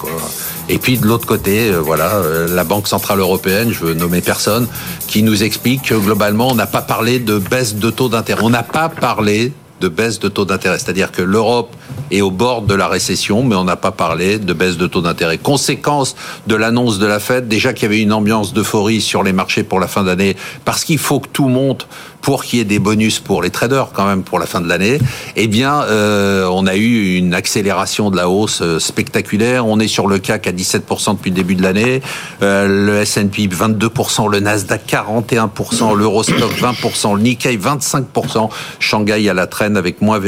[0.68, 4.20] Et puis de l'autre côté, euh, voilà, euh, la Banque centrale européenne, je veux nommer
[4.20, 4.66] personne,
[5.06, 8.50] qui nous explique que globalement on n'a pas parlé de baisse de taux d'intérêt, on
[8.50, 10.78] n'a pas parlé de baisse de taux d'intérêt.
[10.78, 11.70] C'est-à-dire que l'Europe
[12.10, 15.00] est au bord de la récession, mais on n'a pas parlé de baisse de taux
[15.00, 15.38] d'intérêt.
[15.38, 19.32] Conséquence de l'annonce de la Fed, déjà qu'il y avait une ambiance d'euphorie sur les
[19.32, 21.88] marchés pour la fin d'année, parce qu'il faut que tout monte
[22.26, 24.68] pour qu'il y ait des bonus pour les traders quand même pour la fin de
[24.68, 24.98] l'année,
[25.36, 29.64] eh bien, euh, on a eu une accélération de la hausse euh, spectaculaire.
[29.64, 32.02] On est sur le CAC à 17% depuis le début de l'année,
[32.42, 39.46] euh, le S&P 22%, le Nasdaq 41%, l'Eurostock 20%, le Nikkei 25%, Shanghai à la
[39.46, 40.18] traîne avec moins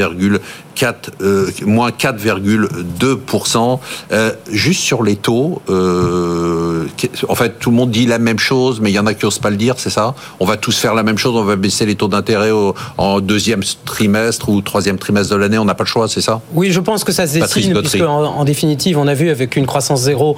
[0.79, 3.79] 4, euh, moins 4,2%.
[4.11, 6.85] Euh, juste sur les taux, euh,
[7.27, 9.25] en fait, tout le monde dit la même chose, mais il y en a qui
[9.25, 10.15] n'osent pas le dire, c'est ça?
[10.39, 12.51] On va tous faire la même chose, on va baisser les taux d'intérêt
[12.97, 16.41] en deuxième trimestre ou troisième trimestre de l'année, on n'a pas le choix, c'est ça?
[16.53, 19.65] Oui, je pense que ça se dessine, puisque en, définitive, on a vu avec une
[19.65, 20.37] croissance zéro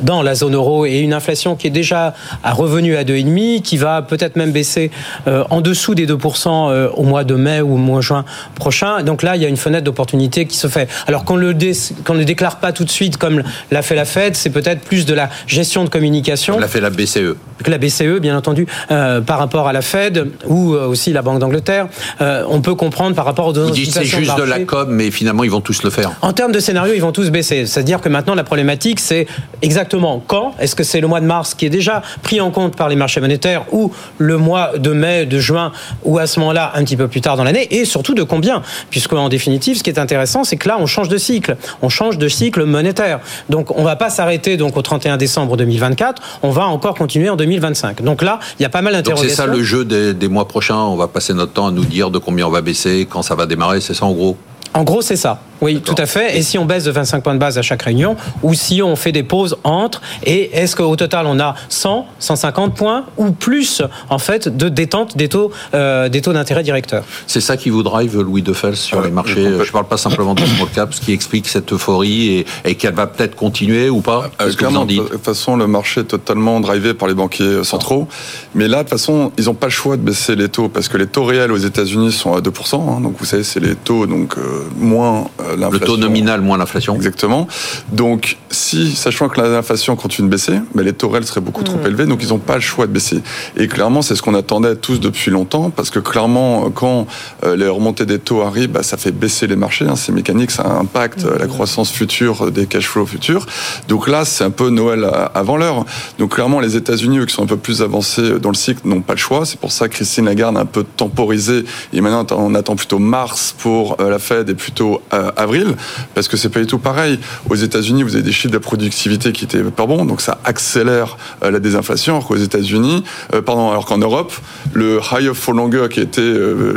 [0.00, 3.76] dans la zone euro et une inflation qui est déjà à revenu à 2,5, qui
[3.76, 4.90] va peut-être même baisser
[5.26, 9.02] en dessous des 2% au mois de mai ou au mois de juin prochain.
[9.02, 10.88] Donc là, il y a une fenêtre d'opportunité qui se fait.
[11.06, 14.80] Alors qu'on le, déclare pas tout de suite comme l'a fait la Fed, c'est peut-être
[14.80, 16.58] plus de la gestion de communication.
[16.58, 17.36] l'a fait la BCE.
[17.62, 21.22] Que la BCE, bien entendu, euh, par rapport à la Fed ou euh, aussi la
[21.22, 21.86] Banque d'Angleterre.
[22.20, 25.10] Euh, on peut comprendre par rapport aux deux Ils c'est juste de, la com, mais
[25.10, 26.12] finalement, ils vont tous le faire.
[26.22, 27.66] En termes de scénario, ils vont tous baisser.
[27.66, 29.26] C'est-à-dire que maintenant, la problématique, c'est
[29.62, 30.54] exactement quand.
[30.58, 32.96] Est-ce que c'est le mois de mars qui est déjà pris en compte par les
[32.96, 35.72] marchés monétaires ou le mois de mai, de juin,
[36.04, 38.62] ou à ce moment-là, un petit peu plus tard dans l'année, et surtout de combien?
[38.90, 41.56] Puisque, en définitive, ce qui est intéressant, c'est que là, on change de cycle.
[41.82, 43.20] On change de cycle monétaire.
[43.48, 46.22] Donc, on va pas s'arrêter donc au 31 décembre 2024.
[46.42, 48.02] On va encore continuer en 2025.
[48.02, 49.28] Donc là, il y a pas mal d'interrogations.
[49.28, 50.76] c'est ça le jeu des, des mois prochains.
[50.76, 53.34] On va passer notre temps à nous dire de combien on va baisser, quand ça
[53.34, 53.80] va démarrer.
[53.80, 54.36] C'est ça en gros?
[54.74, 55.40] En gros, c'est ça.
[55.64, 56.36] Oui, tout à fait.
[56.36, 58.96] Et si on baisse de 25 points de base à chaque réunion, ou si on
[58.96, 63.82] fait des pauses entre, et est-ce qu'au total on a 100, 150 points ou plus
[64.10, 67.04] en fait de détente des taux, euh, des taux d'intérêt directeurs?
[67.26, 69.42] C'est ça qui vous drive, Louis Defels, sur les marchés.
[69.42, 72.94] Je ne parle pas simplement de small cap, ce qui explique cette euphorie et, qu'elle
[72.94, 74.30] va peut-être continuer ou pas.
[74.42, 78.06] Euh, clairement, de toute façon, le marché est totalement drivé par les banquiers centraux.
[78.54, 80.88] Mais là, de toute façon, ils n'ont pas le choix de baisser les taux parce
[80.88, 82.74] que les taux réels aux États-Unis sont à 2%.
[82.74, 85.70] Hein, donc vous savez, c'est les taux donc euh, moins euh, l'inflation.
[85.70, 86.94] Le taux nominal moins l'inflation.
[86.94, 87.48] Exactement.
[87.92, 91.78] Donc, si, sachant que l'inflation continue de baisser, mais les taux réels seraient beaucoup trop
[91.78, 91.86] mmh.
[91.86, 93.22] élevés, donc ils n'ont pas le choix de baisser.
[93.56, 97.06] Et clairement, c'est ce qu'on attendait tous depuis longtemps, parce que clairement, quand
[97.44, 99.86] euh, les remontées des taux arrivent, bah, ça fait baisser les marchés.
[99.86, 101.38] Hein, c'est mécanique, ça impacte mmh.
[101.38, 103.46] la croissance future des cash flows futurs.
[103.88, 105.84] Donc là, c'est un peu Noël avant l'heure.
[106.18, 109.00] Donc clairement, les États-Unis, eux, qui sont un peu plus avancés dans le cycle, n'ont
[109.00, 109.44] pas le choix.
[109.44, 111.64] C'est pour ça que Christine Lagarde a un peu temporisé.
[111.92, 115.74] Et maintenant, on attend plutôt mars pour la Fed et plutôt euh, avril,
[116.14, 117.18] parce que c'est pas du tout pareil.
[117.48, 121.16] Aux États-Unis, vous avez des chiffres de productivité qui étaient pas bons, donc ça accélère
[121.42, 122.14] euh, la désinflation.
[122.14, 124.32] Alors qu'aux États-Unis, euh, pardon, alors qu'en Europe,
[124.72, 126.34] le high for longer qui était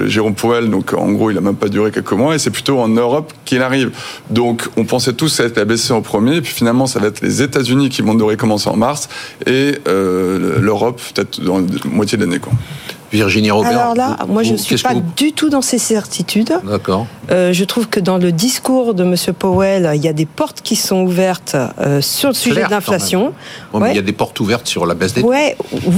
[0.07, 2.79] Jérôme Powell, donc en gros, il a même pas duré quelques mois, et c'est plutôt
[2.79, 3.91] en Europe qu'il arrive.
[4.29, 7.21] Donc, on pensait tous être la BCE en premier, et puis finalement, ça va être
[7.21, 9.09] les États-Unis qui vont devoir commencer en mars,
[9.45, 12.39] et l'Europe peut-être dans la moitié de l'année.
[13.11, 16.53] Virginie Robert Alors là, moi, je ne suis pas du tout dans ces certitudes.
[16.63, 17.07] D'accord.
[17.31, 19.15] Euh, je trouve que dans le discours de M.
[19.33, 23.33] Powell, il y a des portes qui sont ouvertes euh, sur le sujet de l'inflation.
[23.73, 25.33] Il y a des portes ouvertes sur la baisse des taux.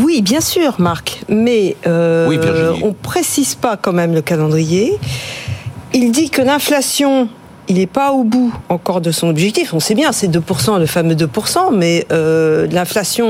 [0.03, 1.21] oui, bien sûr, Marc.
[1.29, 4.97] Mais euh, on ne précise pas quand même le calendrier.
[5.93, 7.29] Il dit que l'inflation
[7.69, 9.75] il n'est pas au bout encore de son objectif.
[9.75, 13.27] On sait bien, c'est 2%, le fameux 2%, mais euh, l'inflation,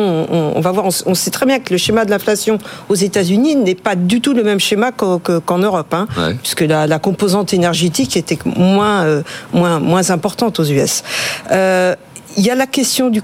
[0.55, 3.75] on, va voir, on, sait très bien que le schéma de l'inflation aux États-Unis n'est
[3.75, 6.07] pas du tout le même schéma qu'en Europe, hein,
[6.41, 9.23] puisque la, composante énergétique était moins, euh,
[9.53, 11.03] moins, moins importante aux US.
[11.51, 11.95] Euh,
[12.37, 13.21] il y a la question du,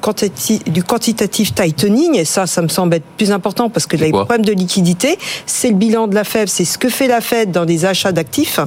[0.68, 4.46] du quantitative tightening, et ça, ça me semble être plus important parce que les problèmes
[4.46, 7.66] de liquidité, c'est le bilan de la Fed, c'est ce que fait la Fed dans
[7.66, 8.60] des achats d'actifs,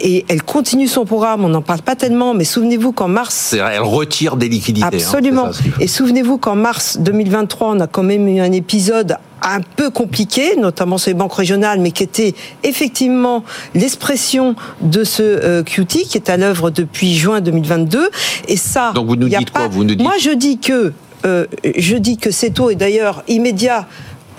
[0.00, 3.54] et elle continue son programme, on n'en parle pas tellement, mais souvenez-vous qu'en mars...
[3.54, 4.86] Elle retire des liquidités.
[4.86, 5.50] Hein, Absolument.
[5.80, 10.56] et souvenez-vous qu'en mars 2023, on a quand même eu un épisode un peu compliqué,
[10.56, 16.16] notamment sur les banques régionales, mais qui était effectivement l'expression de ce euh, QT qui
[16.16, 18.10] est à l'œuvre depuis juin 2022.
[18.48, 20.02] Et ça, donc vous nous dites quoi vous nous dites...
[20.02, 20.92] Moi, je dis que
[21.26, 23.86] euh, je dis que ces taux est d'ailleurs immédiat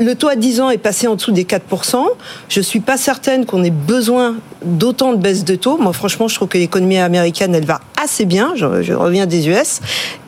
[0.02, 2.04] le taux à 10 ans est passé en dessous des 4%.
[2.50, 5.78] Je ne suis pas certaine qu'on ait besoin d'autant de baisse de taux.
[5.78, 8.54] Moi, franchement, je trouve que l'économie américaine, elle va assez bien.
[8.56, 9.80] Je, reviens des US.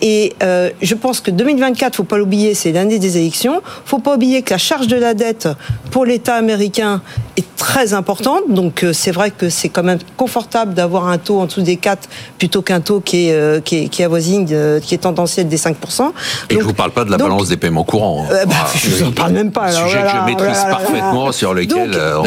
[0.02, 3.62] Et euh, je pense que 2024, faut pas l'oublier, c'est l'année des élections.
[3.86, 5.48] faut pas oublier que la charge de la dette
[5.92, 7.02] pour l'État américain
[7.38, 8.44] est très importante.
[8.50, 11.78] Donc, euh, c'est vrai que c'est quand même confortable d'avoir un taux en dessous des
[11.78, 14.46] 4 plutôt qu'un taux qui est, euh, qui est, qui avoisine,
[14.82, 16.12] qui est tendanciel des 5%.
[16.50, 18.26] Et je je vous parle pas de la balance des paiements courants.
[18.30, 18.46] Hein.
[18.48, 19.63] Bah, je vous en parle même pas.
[19.64, 22.24] Un sujet que je maîtrise parfaitement, sur lequel on,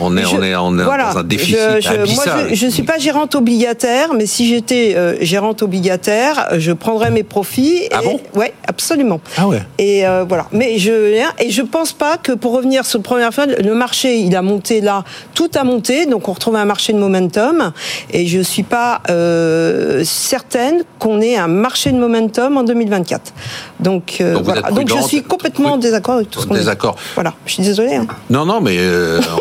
[0.00, 2.98] on, est, on est, on est dans un déficit je, Moi, je ne suis pas
[2.98, 7.88] gérante obligataire, mais si j'étais euh, gérante obligataire, je prendrais mes profits.
[7.92, 8.20] Ah bon?
[8.34, 9.20] Ouais, absolument.
[9.36, 9.62] Ah ouais.
[9.78, 10.46] Et euh, voilà.
[10.52, 10.92] Mais je
[11.38, 14.42] et je pense pas que pour revenir sur le premier fois, le marché il a
[14.42, 17.72] monté là, tout a monté, donc on retrouve un marché de momentum.
[18.10, 23.32] Et je suis pas euh, certaine qu'on ait un marché de momentum en 2024.
[23.80, 24.62] Donc, voilà.
[24.70, 26.96] donc je suis complètement en désaccord avec tout ce qu'on Désaccord.
[27.14, 27.34] Voilà.
[27.46, 27.96] Je suis désolée.
[27.96, 28.06] Hein.
[28.30, 28.78] Non, non, mais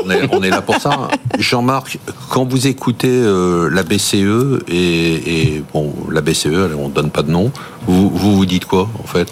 [0.06, 1.08] on, est, on est là pour ça.
[1.39, 7.24] Jean-Marc, quand vous écoutez euh, la BCE et, bon, la BCE, on ne donne pas
[7.24, 7.52] de nom,
[7.88, 9.28] vous, vous, dites quoi en fait?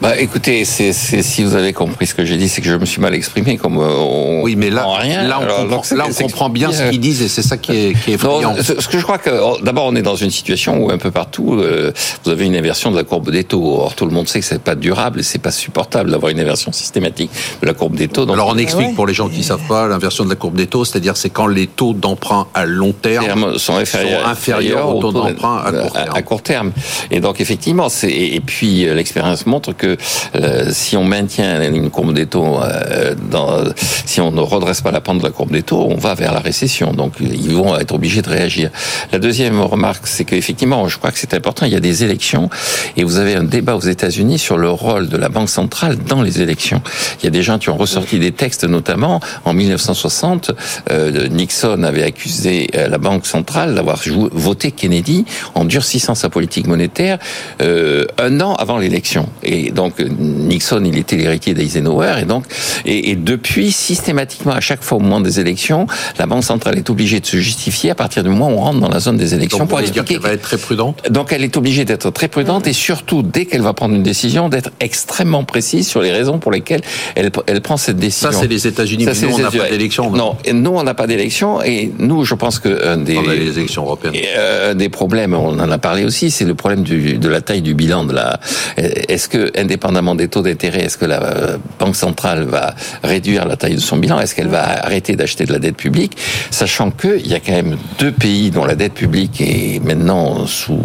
[0.00, 2.84] Bah écoutez, c'est, si vous avez compris ce que j'ai dit, c'est que je me
[2.84, 3.56] suis mal exprimé.
[3.56, 5.26] Comme euh, oui, mais là, rien.
[5.26, 8.00] là on, comprend, là, on comprend bien ce qu'ils disent et c'est ça qui est,
[8.00, 8.54] qui est effrayant.
[8.62, 11.10] ce que je crois que oh, d'abord on est dans une situation où un peu
[11.10, 11.92] partout euh,
[12.24, 13.78] vous avez une inversion de la courbe des taux.
[13.80, 16.40] Or tout le monde sait que c'est pas durable et c'est pas supportable d'avoir une
[16.40, 18.30] inversion systématique de la courbe des taux.
[18.30, 20.66] Alors on explique pour les gens qui ne savent pas l'inversion de la courbe des
[20.66, 25.62] taux, c'est-à-dire c'est quand les taux d'emprunt à long terme sont inférieurs, aux taux d'emprunt
[25.64, 26.16] à court terme.
[26.16, 26.72] À court terme.
[27.10, 29.96] Et donc effectivement, c'est et puis euh, l'expérience montre que
[30.34, 33.64] euh, si on maintient une courbe des taux, euh, dans,
[34.06, 36.32] si on ne redresse pas la pente de la courbe des taux, on va vers
[36.32, 36.92] la récession.
[36.92, 38.70] Donc ils vont être obligés de réagir.
[39.12, 41.66] La deuxième remarque, c'est qu'effectivement, je crois que c'est important.
[41.66, 42.50] Il y a des élections
[42.96, 46.22] et vous avez un débat aux États-Unis sur le rôle de la banque centrale dans
[46.22, 46.43] les élections.
[46.46, 50.52] Il y a des gens qui ont ressorti des textes, notamment en 1960,
[50.90, 54.00] euh, Nixon avait accusé la banque centrale d'avoir
[54.32, 57.18] voté Kennedy en durcissant sa politique monétaire.
[57.62, 59.28] Euh, euh, un an avant l'élection.
[59.42, 62.44] Et donc Nixon, il était l'héritier d'Eisenhower, et donc
[62.84, 65.86] et, depuis systématiquement à chaque fois au moment des élections,
[66.18, 68.80] la banque centrale est obligée de se justifier à partir du moment où on rentre
[68.80, 71.02] dans la zone des élections donc, pour expliquer qu'elle va être très prudente.
[71.10, 74.48] Donc elle est obligée d'être très prudente et surtout dès qu'elle va prendre une décision
[74.48, 76.82] d'être extrêmement précise sur les raisons pour lesquelles
[77.14, 78.32] elle, elle prend cette décision.
[78.32, 80.10] Ça c'est les États-Unis, nous on n'a pas d'élection.
[80.10, 83.84] Non, nous on n'a pas d'élection et nous je pense que un des les élections
[83.84, 84.14] européennes.
[84.36, 87.62] Euh, des problèmes, on en a parlé aussi, c'est le problème du, de la taille
[87.62, 88.40] du bilan de la.
[88.76, 93.56] Est-ce que, indépendamment des taux d'intérêt, est-ce que la euh, banque centrale va réduire la
[93.56, 94.20] taille de son bilan?
[94.20, 96.16] Est-ce qu'elle va arrêter d'acheter de la dette publique?
[96.50, 100.80] Sachant qu'il y a quand même deux pays dont la dette publique est maintenant sous,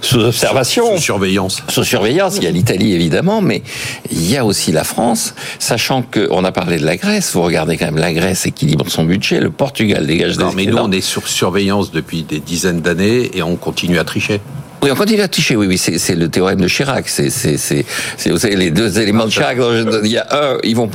[0.00, 0.96] sous observation.
[0.96, 1.62] Sous surveillance.
[1.68, 2.36] Sous surveillance.
[2.36, 3.62] Il y a l'Italie, évidemment, mais
[4.10, 5.34] il y a aussi la France.
[5.58, 7.32] Sachant qu'on a parlé de la Grèce.
[7.32, 9.40] Vous regardez quand même, la Grèce équilibre son budget.
[9.40, 13.30] Le Portugal dégage des Non, mais nous, on est sur surveillance depuis des dizaines d'années
[13.34, 14.40] et on continue à tricher.
[14.82, 17.08] Oui, on continue à tricher, oui, oui, c'est le théorème de Chirac.
[17.08, 17.84] C'est, c'est, c'est,
[18.30, 19.56] vous savez, les deux éléments de Chirac.
[20.04, 20.90] Il y a un, ils vont,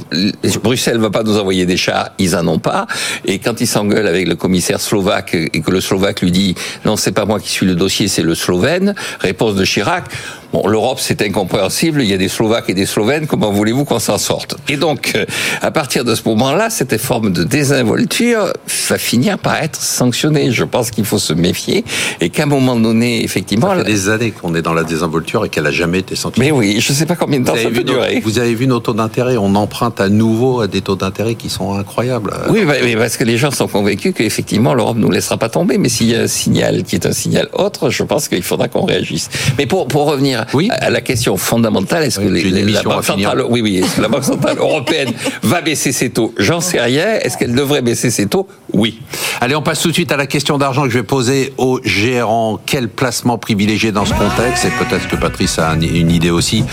[0.64, 2.86] Bruxelles va pas nous envoyer des chars, ils en ont pas.
[3.26, 6.96] Et quand il s'engueule avec le commissaire slovaque et que le slovaque lui dit, non,
[6.96, 10.06] c'est pas moi qui suis le dossier, c'est le slovène, réponse de Chirac,
[10.54, 12.02] Bon, l'Europe, c'est incompréhensible.
[12.02, 13.26] Il y a des Slovaques et des Slovènes.
[13.26, 14.58] Comment voulez-vous qu'on s'en sorte?
[14.68, 15.26] Et donc, euh,
[15.62, 18.52] à partir de ce moment-là, cette forme de désinvolture
[18.90, 20.52] va finir par être sanctionnée.
[20.52, 21.86] Je pense qu'il faut se méfier
[22.20, 23.70] et qu'à un moment donné, effectivement...
[23.70, 26.52] Ça fait des années qu'on est dans la désinvolture et qu'elle n'a jamais été sanctionnée.
[26.52, 28.20] Mais oui, je ne sais pas combien de temps ça peut durer.
[28.22, 31.50] vous avez vu nos taux d'intérêt On emprunte à nouveau à des taux d'intérêt qui
[31.50, 32.34] sont incroyables.
[32.50, 35.78] Oui, mais parce que les gens sont convaincus qu'effectivement, l'Europe ne nous laissera pas tomber.
[35.78, 38.68] Mais s'il y a un signal qui est un signal autre, je pense qu'il faudra
[38.68, 39.30] qu'on réagisse.
[39.58, 40.70] Mais pour, pour revenir oui.
[40.72, 44.58] à la question fondamentale, est-ce que les, la, Banque centrale, oui, oui, la Banque centrale
[44.58, 45.14] européenne
[45.44, 47.16] va baisser ses taux J'en sais rien.
[47.22, 49.00] Est-ce qu'elle devrait baisser ses taux Oui.
[49.40, 51.80] Allez, on passe tout de suite à la question d'argent que je vais poser aux
[51.84, 52.60] gérants.
[52.66, 56.64] Quel placement privilégié dans ce contexte Et peut-être que Patrice a une idée aussi.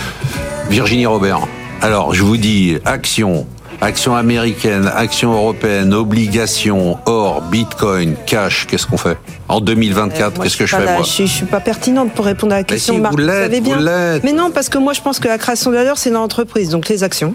[0.69, 1.39] Virginie Robert.
[1.81, 3.47] Alors, je vous dis, action,
[3.81, 9.17] action américaine, action européenne, obligations, or, bitcoin, cash, qu'est-ce qu'on fait
[9.47, 12.53] En 2024, euh, qu'est-ce que je fais moi je, ne suis pas pertinente pour répondre
[12.53, 13.19] à la question, Marc.
[13.19, 13.79] Vous, savez bien.
[14.23, 16.69] Mais non, parce que moi, je pense que la création de valeur, c'est dans l'entreprise,
[16.69, 17.33] donc les actions.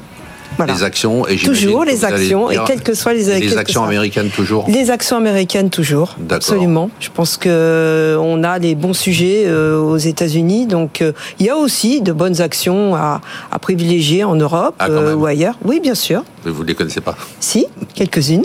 [0.68, 4.66] Les actions et toujours les actions et quelles que soient les les actions américaines toujours.
[4.68, 6.16] Les actions américaines toujours.
[6.30, 6.90] Absolument.
[7.00, 11.46] Je pense que euh, on a les bons sujets euh, aux États-Unis, donc euh, il
[11.46, 13.20] y a aussi de bonnes actions à,
[13.50, 15.56] à privilégier en Europe ah, ou ailleurs.
[15.64, 16.22] Oui, bien sûr.
[16.46, 18.44] Vous ne les connaissez pas Si, quelques-unes.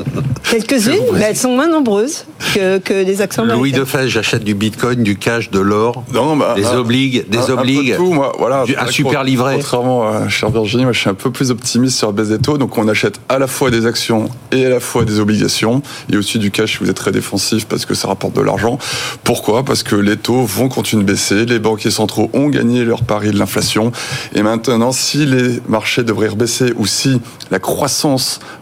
[0.50, 3.62] Quelques-unes, mais elles sont moins nombreuses que, que les actions américaines.
[3.62, 7.96] Louis Defay, j'achète du bitcoin, du cash, de l'or, bah, des obligues, des obligues,
[8.38, 9.56] voilà, un super livret.
[9.56, 12.40] Contrairement à cher Virginie, moi je suis un peu plus optimiste sur la baisse des
[12.40, 15.82] taux, donc on achète à la fois des actions et à la fois des obligations,
[16.12, 18.78] et aussi du cash si vous êtes très défensif parce que ça rapporte de l'argent.
[19.24, 19.64] Pourquoi?
[19.64, 23.32] Parce que les taux vont continuer de baisser, les banquiers centraux ont gagné leur pari
[23.32, 23.92] de l'inflation,
[24.34, 27.20] et maintenant si les marchés devraient rebaisser ou si
[27.52, 27.89] la croissance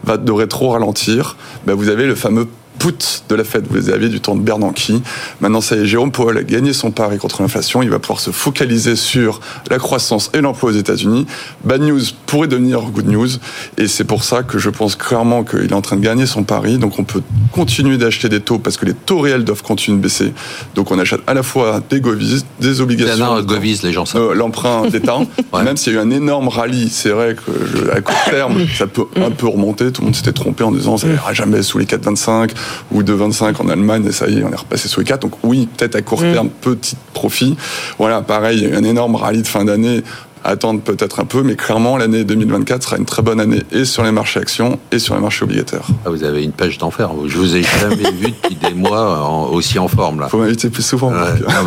[0.04, 2.48] va, devrait trop ralentir, ben vous avez le fameux
[2.78, 3.66] put de la Fed.
[3.70, 4.92] Vous avez du temps de Bernanke.
[5.40, 7.82] Maintenant, ça y est, Jérôme Powell a gagné son pari contre l'inflation.
[7.82, 11.26] Il va pouvoir se focaliser sur la croissance et l'emploi aux États-Unis.
[11.64, 13.28] Bad news pourrait devenir good news.
[13.76, 16.44] Et c'est pour ça que je pense clairement qu'il est en train de gagner son
[16.44, 16.78] pari.
[16.78, 17.22] Donc, on peut
[17.52, 20.32] continuer d'acheter des taux parce que les taux réels doivent continuer de baisser.
[20.74, 23.42] Donc, on achète à la fois des govies, des obligations.
[23.42, 25.18] govies, les gens euh, L'emprunt d'État.
[25.64, 28.86] Même s'il y a eu un énorme rallye, c'est vrai que à court terme, ça
[28.86, 29.90] peut un peu remonter.
[29.92, 32.50] Tout le monde s'était trompé en disant ça n'ira jamais sous les 4,25
[32.92, 35.22] ou de 25 en Allemagne, et ça y est, on est repassé sous les 4.
[35.22, 36.32] Donc oui, peut-être à court mm.
[36.32, 37.56] terme, petit profit.
[37.98, 40.02] Voilà, pareil, il y a eu un énorme rallye de fin d'année
[40.44, 44.02] attendre peut-être un peu, mais clairement, l'année 2024 sera une très bonne année et sur
[44.02, 45.86] les marchés actions et sur les marchés obligataires.
[46.04, 47.10] Ah, vous avez une pêche d'enfer.
[47.26, 50.22] Je vous ai jamais vu depuis des mois aussi en forme.
[50.26, 51.12] Il faut m'inviter plus souvent.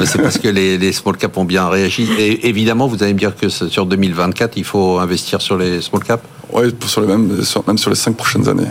[0.06, 2.10] c'est parce que les, small caps ont bien réagi.
[2.18, 6.04] Et évidemment, vous allez me dire que sur 2024, il faut investir sur les small
[6.04, 6.24] caps?
[6.54, 8.68] Oui, sur les mêmes, même sur les cinq prochaines années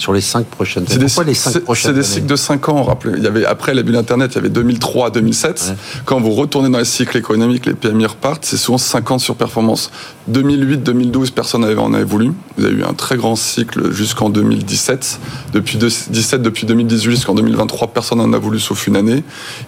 [0.00, 1.04] sur les cinq prochaines années.
[1.04, 2.82] Pourquoi les cinq prochaines C'est des cycles de cinq ans.
[2.84, 5.74] Rappelez, il y avait après la bulle Internet, il y avait 2003, 2007.
[6.06, 9.90] Quand vous retournez dans les cycles économiques, les PMI repartent, c'est souvent 50 sur performance.
[10.30, 12.32] 2008, 2012, personne n'avait en avait voulu.
[12.56, 15.20] Vous avez eu un très grand cycle jusqu'en 2017.
[15.52, 19.22] Depuis 2017, depuis 2018 jusqu'en 2023, personne n'en a voulu sauf une année.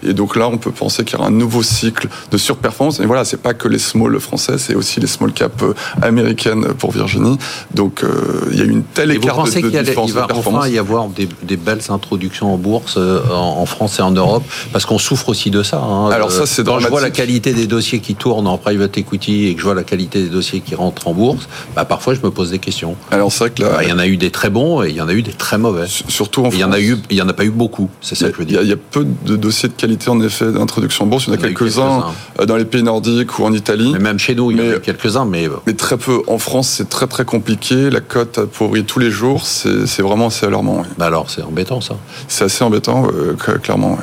[0.07, 3.01] Et donc là, on peut penser qu'il y aura un nouveau cycle de surperformance.
[3.01, 6.75] Et voilà, c'est pas que les small français, c'est aussi les small cap euh, américaines
[6.79, 7.39] pour Virginie.
[7.75, 11.09] Donc euh, il y a une telle écart de, de différence va enfin y avoir
[11.09, 14.45] des, belles introductions en bourse euh, en, France et en Europe?
[14.73, 15.79] Parce qu'on souffre aussi de ça.
[15.79, 16.11] Hein.
[16.11, 19.47] Alors ça, c'est Quand je vois la qualité des dossiers qui tournent en private equity
[19.47, 22.20] et que je vois la qualité des dossiers qui rentrent en bourse, bah, parfois je
[22.20, 22.96] me pose des questions.
[23.11, 25.00] Alors c'est que bah, il y en a eu des très bons et il y
[25.00, 25.86] en a eu des très mauvais.
[25.86, 26.55] Surtout en France.
[26.55, 27.90] Il y en a eu, il y en a pas eu beaucoup.
[28.00, 28.62] C'est ça que je veux dire.
[28.62, 31.24] Il y, a peu de dossiers de qualité en effet d'introduction en bourse.
[31.26, 32.05] Il y en a quelques-uns
[32.40, 33.90] euh, dans les pays nordiques ou en Italie.
[33.92, 36.22] Mais même chez nous, il y en a quelques-uns, mais mais très peu.
[36.26, 37.90] En France, c'est très très compliqué.
[37.90, 39.44] La cote appauvrie tous les jours.
[39.46, 40.82] C'est vraiment assez alarmant.
[40.98, 41.96] Bah alors, c'est embêtant ça.
[42.28, 43.98] C'est assez embêtant, euh, clairement.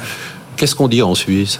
[0.55, 1.59] Qu'est-ce qu'on dit en Suisse?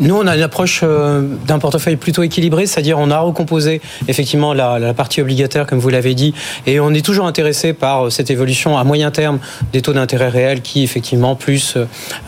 [0.00, 4.54] Nous, on a une approche euh, d'un portefeuille plutôt équilibré, c'est-à-dire on a recomposé effectivement
[4.54, 6.34] la, partie obligataire, comme vous l'avez dit,
[6.66, 9.38] et on est toujours intéressé par euh, cette évolution à moyen terme
[9.72, 11.76] des taux d'intérêt réels, qui effectivement plus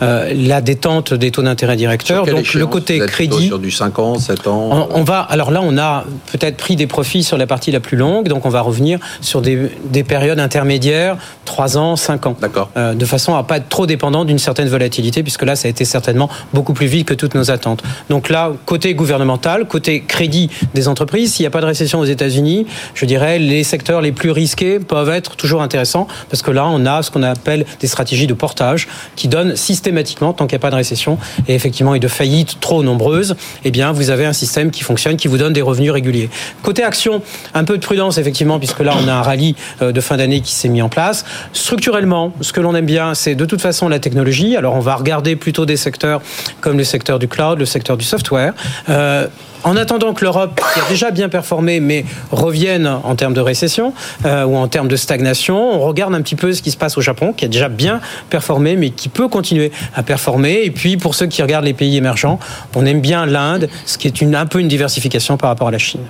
[0.01, 2.25] euh, la détente des taux d'intérêt directeurs.
[2.25, 4.87] Donc le côté crédit sur du 5 ans, 7 ans.
[4.91, 5.19] On, va.
[5.19, 8.45] Alors là, on a peut-être pris des profits sur la partie la plus longue, donc
[8.45, 12.35] on va revenir sur des, des périodes intermédiaires, 3 ans, 5 ans.
[12.39, 12.69] D'accord.
[12.75, 15.85] de façon à pas être trop dépendant d'une certaine volatilité, puisque là, ça a été
[15.85, 17.62] certainement beaucoup plus vite que toutes nos attentes.
[18.09, 22.05] Donc là, côté gouvernemental, côté crédit des entreprises, s'il n'y a pas de récession aux
[22.05, 26.65] États-Unis, je dirais les secteurs les plus risqués peuvent être toujours intéressants parce que là,
[26.67, 30.61] on a ce qu'on appelle des stratégies de portage qui donnent systématiquement, tant qu'il n'y
[30.61, 34.25] a pas de récession et effectivement et de faillites trop nombreuses, eh bien, vous avez
[34.25, 36.29] un système qui fonctionne, qui vous donne des revenus réguliers.
[36.61, 37.21] Côté action,
[37.53, 40.41] un peu de prudence effectivement, puisque là, on a un rallye euh, de fin d'année
[40.41, 41.25] qui s'est mis en place.
[41.53, 44.55] Structurellement, ce que l'on aime bien, c'est de toute façon la technologie.
[44.55, 46.21] Alors, on va regarder plutôt des secteurs
[46.61, 48.53] comme le secteur du cloud cloud, le secteur du software.
[48.89, 49.27] Euh,
[49.63, 53.93] en attendant que l'Europe, qui a déjà bien performé, mais revienne en termes de récession
[54.25, 56.97] euh, ou en termes de stagnation, on regarde un petit peu ce qui se passe
[56.97, 60.63] au Japon, qui a déjà bien performé, mais qui peut continuer à performer.
[60.65, 62.39] Et puis, pour ceux qui regardent les pays émergents,
[62.75, 65.71] on aime bien l'Inde, ce qui est une, un peu une diversification par rapport à
[65.71, 66.01] la Chine.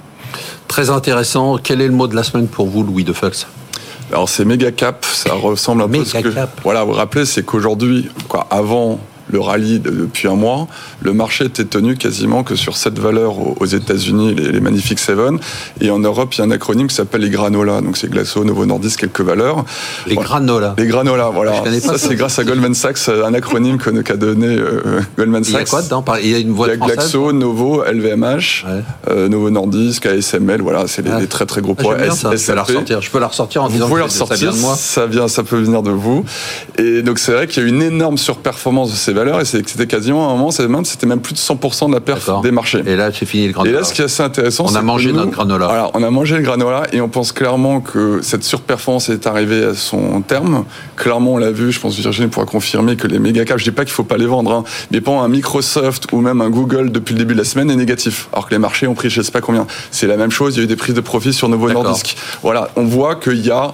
[0.68, 1.58] Très intéressant.
[1.62, 3.46] Quel est le mot de la semaine pour vous, Louis de Fels?
[4.12, 6.30] Alors c'est méga cap, ça ressemble un peu à ce que
[6.64, 9.00] voilà, vous vous rappelez, c'est qu'aujourd'hui, quoi, avant
[9.32, 10.68] le rallye depuis un mois,
[11.02, 15.40] le marché était tenu quasiment que sur cette valeur aux États-Unis, les, magnifiques Seven,
[15.82, 17.82] et en Europe, il y a un acronyme qui s'appelle les granola.
[17.82, 19.66] Donc c'est Glasso, Novo Nordisk, quelques valeurs.
[20.08, 20.76] Les granola.
[20.78, 21.64] Les granola, voilà.
[21.80, 25.54] ça, c'est grâce à Goldman Sachs, un acronyme qu'a donné euh, Goldman Sachs.
[25.54, 26.06] Il y a quoi dedans?
[26.22, 28.66] Il y a une voix Il y a Glaxo, Novo, LVMH,
[29.10, 31.28] euh, Novo Nordisk, ASML, voilà, c'est les, ah.
[31.28, 31.98] très très gros ah, poids.
[31.98, 33.02] je peux la ressortir.
[33.02, 34.76] Je peux la ressortir en disant que ça vient de moi.
[34.76, 36.26] Ça vient, ça peut venir de vous.
[36.78, 39.88] Et donc c'est vrai qu'il y a une énorme surperformance de ces valeurs et c'était
[39.88, 42.82] quasiment à un moment, c'était même plus de 100% de la perte des marchés.
[42.86, 43.78] Et là, c'est fini le granola.
[43.78, 45.68] Et là, ce qui est assez intéressant, on a mangé notre granola.
[45.68, 49.64] Voilà, on a mangé le granola et on pense clairement que cette surperformance est arrivée
[49.64, 50.66] à son terme.
[50.96, 53.66] Clairement, on l'a vu, je pense que Virginie pourra confirmer que les méga caps, je
[53.66, 56.50] dis pas qu'il faut pas les vendre, hein, mais pour un Microsoft ou même un
[56.50, 59.10] Google depuis le début de la semaine est négatif, alors que les marchés ont pris
[59.10, 59.68] je sais pas combien.
[59.92, 62.16] C'est la même chose, il y a eu des prises de profit sur Novo Nordisk.
[62.42, 63.74] Voilà, on voit qu'il y a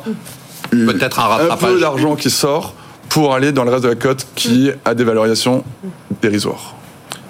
[0.72, 2.74] peut-être un, un peu d'argent qui sort
[3.10, 5.64] pour aller dans le reste de la cote qui a des valorisations
[6.22, 6.76] dérisoires.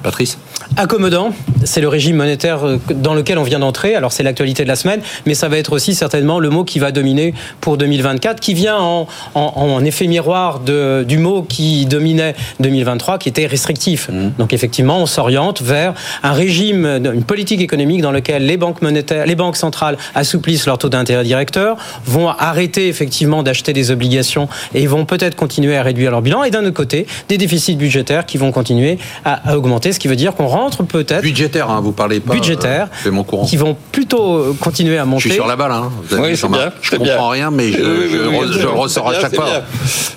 [0.04, 0.38] Patrice
[0.78, 1.34] Accommodant,
[1.66, 3.96] c'est le régime monétaire euh, dans lequel on vient d'entrer.
[3.96, 6.80] Alors c'est l'actualité de la semaine, mais ça va être aussi certainement le mot qui
[6.80, 12.36] va dominer pour 2024, qui vient en, en, effet miroir de, du mot qui dominait
[12.60, 14.10] 2023, qui était restrictif.
[14.10, 14.32] Mmh.
[14.38, 15.94] Donc effectivement, on s'oriente vers
[16.24, 20.78] un régime, une politique économique dans lequel les banques monétaires, les banques centrales assouplissent leur
[20.78, 26.12] taux d'intérêt directeur, vont arrêter effectivement d'acheter des obligations et vont peut-être continuer à réduire
[26.12, 26.44] leur bilan.
[26.44, 30.08] Et d'un autre côté, des déficits budgétaires qui vont continuer à, à augmenter, ce qui
[30.08, 31.22] veut dire qu'on rentre peut-être.
[31.22, 32.34] Budgétaire, hein, vous parlez pas.
[32.34, 32.88] Budgétaire.
[33.06, 33.46] Euh, mon courant.
[33.46, 35.24] Qui vont plutôt euh, continuer à monter.
[35.24, 35.92] Je suis sur la balle, hein.
[36.12, 36.72] oui, bien.
[36.82, 39.64] Je comprends rien, mais je, je, le ressors à chaque fois.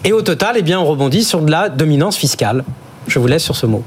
[0.04, 2.64] Et au total, eh bien, on rebondit sur de la dominance fiscale.
[3.06, 3.82] Je vous laisse sur ce mot.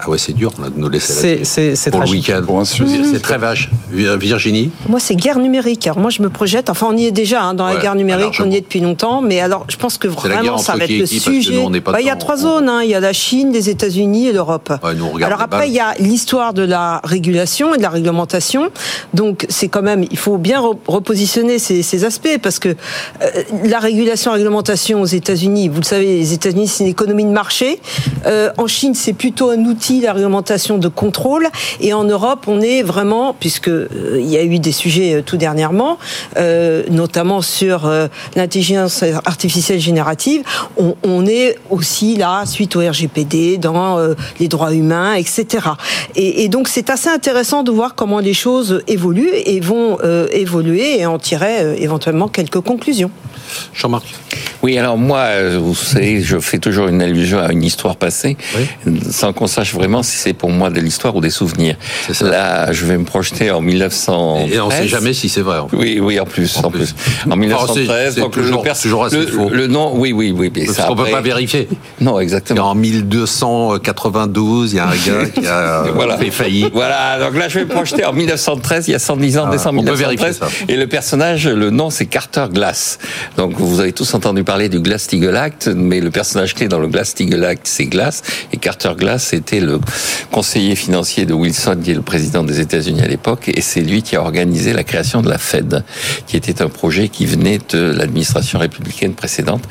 [0.00, 2.42] Ah ouais, c'est dur de nous laisser c'est, pour le week-end.
[2.64, 3.70] C'est très vache.
[3.90, 5.86] Virginie Moi, c'est guerre numérique.
[5.86, 6.70] Alors moi, je me projette.
[6.70, 8.40] Enfin, on y est déjà hein, dans la guerre numérique.
[8.40, 9.22] On y est depuis longtemps.
[9.22, 11.62] Mais alors, je pense que vraiment, ça va être le sujet.
[11.84, 12.68] Bah, il y a trois zones.
[12.68, 12.82] Hein.
[12.82, 14.72] Il y a la Chine, les États-Unis et l'Europe.
[15.22, 18.70] alors après, il y a l'histoire de la régulation et de la réglementation.
[19.14, 23.30] Donc, c'est quand même, il faut bien repositionner ces, aspects parce que euh,
[23.64, 27.30] la régulation, la réglementation aux États-Unis, vous le savez, les États-Unis, c'est une économie de
[27.30, 27.80] marché.
[28.26, 31.48] Euh, en Chine, c'est plutôt un outil la réglementation de contrôle.
[31.80, 33.88] Et en Europe, on est vraiment, puisque euh,
[34.18, 35.98] il y a eu des sujets euh, tout dernièrement,
[36.36, 37.90] euh, notamment sur
[38.34, 40.42] l'intelligence artificielle générative,
[40.76, 43.98] on, est aussi là suite au RGPD dans
[44.38, 45.46] les droits humains, etc.
[46.14, 49.98] Et, et donc c'est assez intéressant de voir comment les choses évoluent et vont
[50.30, 53.10] évoluer et en tirer éventuellement quelques conclusions.
[53.74, 54.04] Jean-Marc.
[54.62, 58.36] Oui, alors moi, vous savez, je fais toujours une allusion à une histoire passée,
[59.10, 61.76] sans qu'on sache vraiment si c'est pour moi de l'histoire ou des souvenirs.
[62.20, 64.52] Là, je vais me projeter en 1913.
[64.52, 65.58] Et on ne sait jamais si c'est vrai.
[65.72, 66.94] Oui, oui, en plus, en, plus.
[67.30, 69.48] En 1913, c'est toujours, le, toujours assez le, faux.
[69.50, 70.50] Le nom, oui, oui, oui.
[70.50, 71.68] Parce qu'on ne peut pas vérifier.
[72.00, 72.70] Non, exactement.
[72.70, 76.16] En 1292, il y a un gars qui a voilà.
[76.18, 76.72] fait faillite.
[76.72, 79.50] Voilà, donc là, je vais me projeter en 1913, il y a 110 ans, ah,
[79.50, 80.40] décembre 1913.
[80.68, 82.98] Et le personnage, le nom, c'est Carter Glass.
[83.36, 86.88] Donc, vous avez tous entendu parler du Glass-Steagall Act, mais le personnage clé dans le
[86.88, 88.22] Glass-Steagall Act, c'est Glass.
[88.52, 89.80] Et Carter Glass était le
[90.30, 94.02] conseiller financier de Wilson, qui est le président des États-Unis à l'époque, et c'est lui
[94.02, 95.84] qui a organisé la création de la Fed,
[96.26, 99.64] qui était un projet qui venait de l'administration républicaine précédente.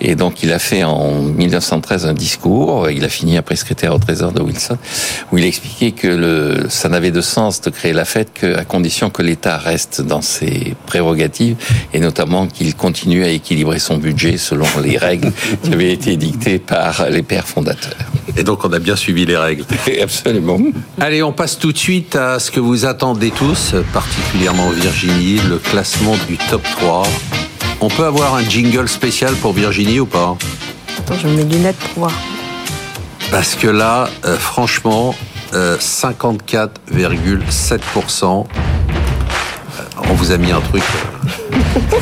[0.00, 3.98] Et donc, il a fait en 1913 un discours, il a fini après secrétaire au
[3.98, 4.78] Trésor de Wilson,
[5.32, 9.22] où il expliquait que ça n'avait de sens de créer la Fed qu'à condition que
[9.22, 11.56] l'État reste dans ses prérogatives,
[11.92, 15.32] et notamment qu'il continue à équilibrer son budget selon les règles
[15.62, 17.96] qui avaient été dictées par les pères fondateurs.
[18.36, 19.64] Et donc, on a bien suivi les règles.
[20.02, 20.58] Absolument.
[21.00, 25.58] Allez, on passe tout de suite à ce que vous attendez tous, particulièrement Virginie, le
[25.58, 27.04] classement du top 3.
[27.80, 30.36] On peut avoir un jingle spécial pour Virginie ou pas?
[30.98, 32.12] Attends, je mets mes lunettes pour voir.
[33.30, 35.14] Parce que là, euh, franchement,
[35.52, 38.24] 54,7%.
[38.24, 38.40] Euh,
[40.10, 40.82] on vous a mis un truc.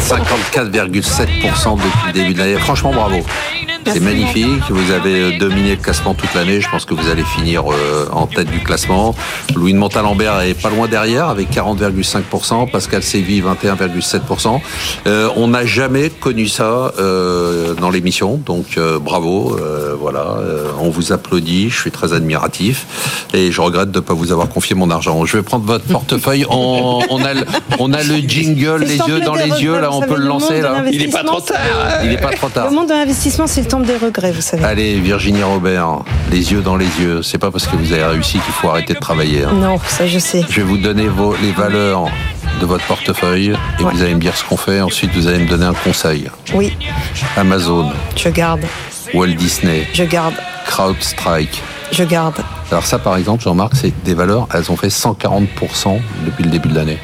[0.00, 2.56] 54,7% euh, depuis le début de l'année.
[2.56, 3.22] Franchement, bravo.
[3.92, 4.62] C'est magnifique.
[4.70, 6.60] Vous avez dominé le classement toute l'année.
[6.60, 7.64] Je pense que vous allez finir
[8.12, 9.14] en tête du classement.
[9.54, 12.70] Louis de Montalembert est pas loin derrière avec 40,5%.
[12.70, 14.60] Pascal Sévy 21,7%.
[15.36, 16.92] on n'a jamais connu ça
[17.80, 18.40] dans l'émission.
[18.44, 19.58] Donc bravo.
[20.00, 20.36] voilà.
[20.80, 21.70] on vous applaudit.
[21.70, 22.86] Je suis très admiratif
[23.32, 25.24] et je regrette de ne pas vous avoir confié mon argent.
[25.24, 26.46] Je vais prendre votre portefeuille.
[26.50, 27.44] On, a, le,
[27.78, 30.60] on a le jingle, les yeux dans les yeux, là, on peut le lancer.
[30.60, 30.84] Là.
[30.90, 31.58] Il n'est pas trop tard.
[32.02, 32.68] Il n'est pas trop tard.
[32.70, 34.64] Le monde de l'investissement, c'est le temps des regrets, vous savez.
[34.64, 36.00] Allez, Virginie Robert,
[36.30, 37.22] les yeux dans les yeux.
[37.22, 39.44] C'est pas parce que vous avez réussi qu'il faut arrêter de travailler.
[39.44, 39.52] Hein.
[39.54, 40.44] Non, ça je sais.
[40.48, 42.06] Je vais vous donner vos, les valeurs
[42.60, 44.80] de votre portefeuille et vous allez me dire ce qu'on fait.
[44.80, 46.28] Ensuite, vous allez me donner un conseil.
[46.54, 46.72] Oui.
[47.36, 47.90] Amazon.
[48.16, 48.62] Je garde.
[49.14, 49.86] Walt Disney.
[49.92, 50.34] Je garde.
[50.66, 51.62] CrowdStrike.
[51.92, 52.34] Je garde.
[52.70, 56.68] Alors ça, par exemple, Jean-Marc, c'est des valeurs, elles ont fait 140% depuis le début
[56.68, 56.98] de l'année.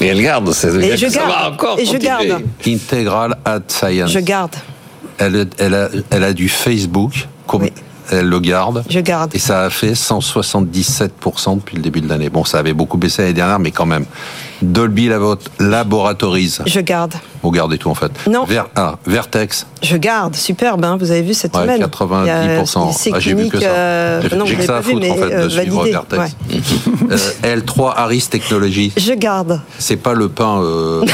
[0.00, 1.30] Et elle garde, c'est et je garde.
[1.30, 2.42] va encore Et je garde.
[2.66, 4.10] Integral Ad Science.
[4.10, 4.54] Je garde.
[5.18, 7.28] Elle, elle, a, elle a du Facebook.
[8.10, 8.84] Elle le garde.
[8.90, 9.34] Je garde.
[9.34, 12.30] Et ça a fait 177% depuis le début de l'année.
[12.30, 14.06] Bon, ça avait beaucoup baissé l'année dernière, mais quand même.
[14.60, 15.08] Dolby
[15.58, 16.58] Laboratories.
[16.66, 17.14] Je garde.
[17.42, 18.12] Vous gardez tout en fait.
[18.30, 18.46] Non.
[18.76, 19.66] ah, Vertex.
[19.82, 21.82] Je garde, superbe, hein, vous avez vu cette ouais, semaine.
[21.82, 23.12] 90%.
[23.12, 23.66] Ah, j'ai vu que ça.
[23.66, 26.36] Euh, j'ai que ça à foutre en fait euh, de suivre Vertex.
[27.10, 28.92] euh, L3 Harris Technologies.
[28.96, 29.60] Je garde.
[29.78, 31.04] C'est pas le pain, euh,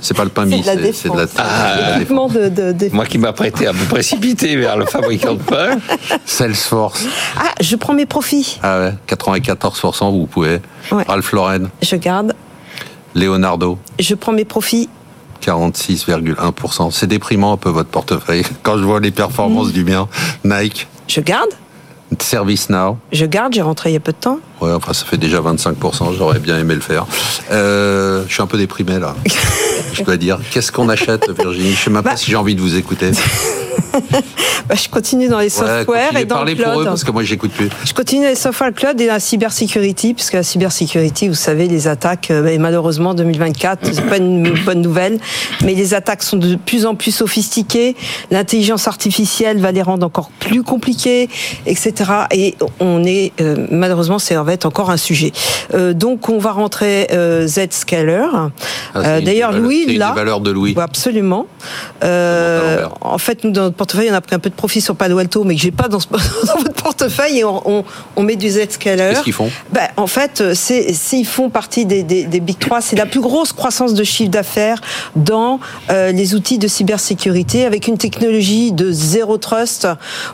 [0.00, 3.66] c'est pas le pain mis, c'est de la, ah, de, de, de, Moi qui m'apprêtais
[3.66, 5.78] à me précipiter vers le fabricant de pain.
[6.26, 7.04] Salesforce.
[7.36, 8.58] Ah, je prends mes profits.
[8.62, 10.60] Ah ouais, 94%, vous pouvez.
[10.90, 11.04] Ouais.
[11.06, 11.68] Ralph Lauren.
[11.80, 12.34] Je garde.
[13.14, 13.78] Leonardo.
[13.98, 14.88] Je prends mes profits.
[15.42, 16.90] 46,1%.
[16.90, 18.44] C'est déprimant un peu votre portefeuille.
[18.62, 19.72] Quand je vois les performances mmh.
[19.72, 20.08] du mien,
[20.44, 20.86] Nike.
[21.08, 21.50] Je garde?
[22.18, 22.98] Service Now.
[23.10, 24.38] Je garde, j'ai rentré il y a peu de temps.
[24.62, 27.04] Ouais, enfin ça fait déjà 25%, j'aurais bien aimé le faire.
[27.50, 29.16] Euh, je suis un peu déprimé là,
[29.92, 30.38] je dois dire.
[30.52, 31.70] Qu'est-ce qu'on achète Virginie?
[31.70, 33.10] Je ne sais même pas bah si j'ai envie de vous écouter.
[34.68, 36.72] bah, je continue dans les softwares et dans le cloud.
[36.72, 37.70] pour eux parce que moi j'écoute plus.
[37.84, 41.88] Je continue dans les software cloud et la cybersécurité puisque la cybersécurité, vous savez, les
[41.88, 45.18] attaques euh, et malheureusement 2024, c'est pas une bonne nouvelle,
[45.64, 47.96] mais les attaques sont de plus en plus sophistiquées.
[48.30, 51.28] L'intelligence artificielle va les rendre encore plus compliquées,
[51.66, 51.92] etc.
[52.30, 55.32] Et on est euh, malheureusement, va être encore un sujet.
[55.74, 58.26] Euh, donc on va rentrer euh, Zscaler.
[58.94, 60.74] Ah, D'ailleurs, Louis, là, valeur de Louis.
[60.78, 61.46] Absolument.
[62.02, 65.18] en fait, nous dans notre portefeuille, on a pris un peu de profit sur Palo
[65.18, 67.84] Alto, mais que j'ai pas dans, dans, votre portefeuille, et on,
[68.16, 69.10] on, met du Zscaler.
[69.10, 69.50] Qu'est-ce qu'ils font?
[69.72, 72.80] Ben, En fait, c'est, ils font partie des, des, des Big 3.
[72.80, 74.80] C'est la plus grosse croissance de chiffre d'affaires
[75.16, 79.88] dans euh, les outils de cybersécurité, avec une technologie de zéro trust.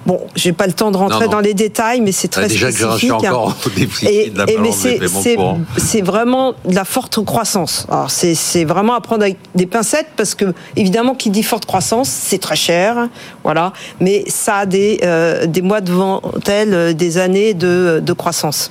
[0.06, 2.70] Bon, j'ai pas le temps de rentrer dans les détails, mais c'est très bah, déjà
[2.72, 3.08] spécifique.
[3.08, 3.70] Que encore au
[4.08, 7.86] et, de la et mais c'est, vraiment de la forte croissance.
[7.90, 11.66] Alors, c'est, c'est vraiment à prendre avec des pincettes, parce que, évidemment, qui dit forte
[11.66, 13.08] croissance, c'est très cher.
[13.44, 13.72] Voilà.
[14.00, 18.70] Mais ça a des, euh, des mois devant elle, euh, des années de, de croissance.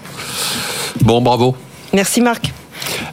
[1.01, 1.55] Bon, bravo.
[1.93, 2.51] Merci Marc.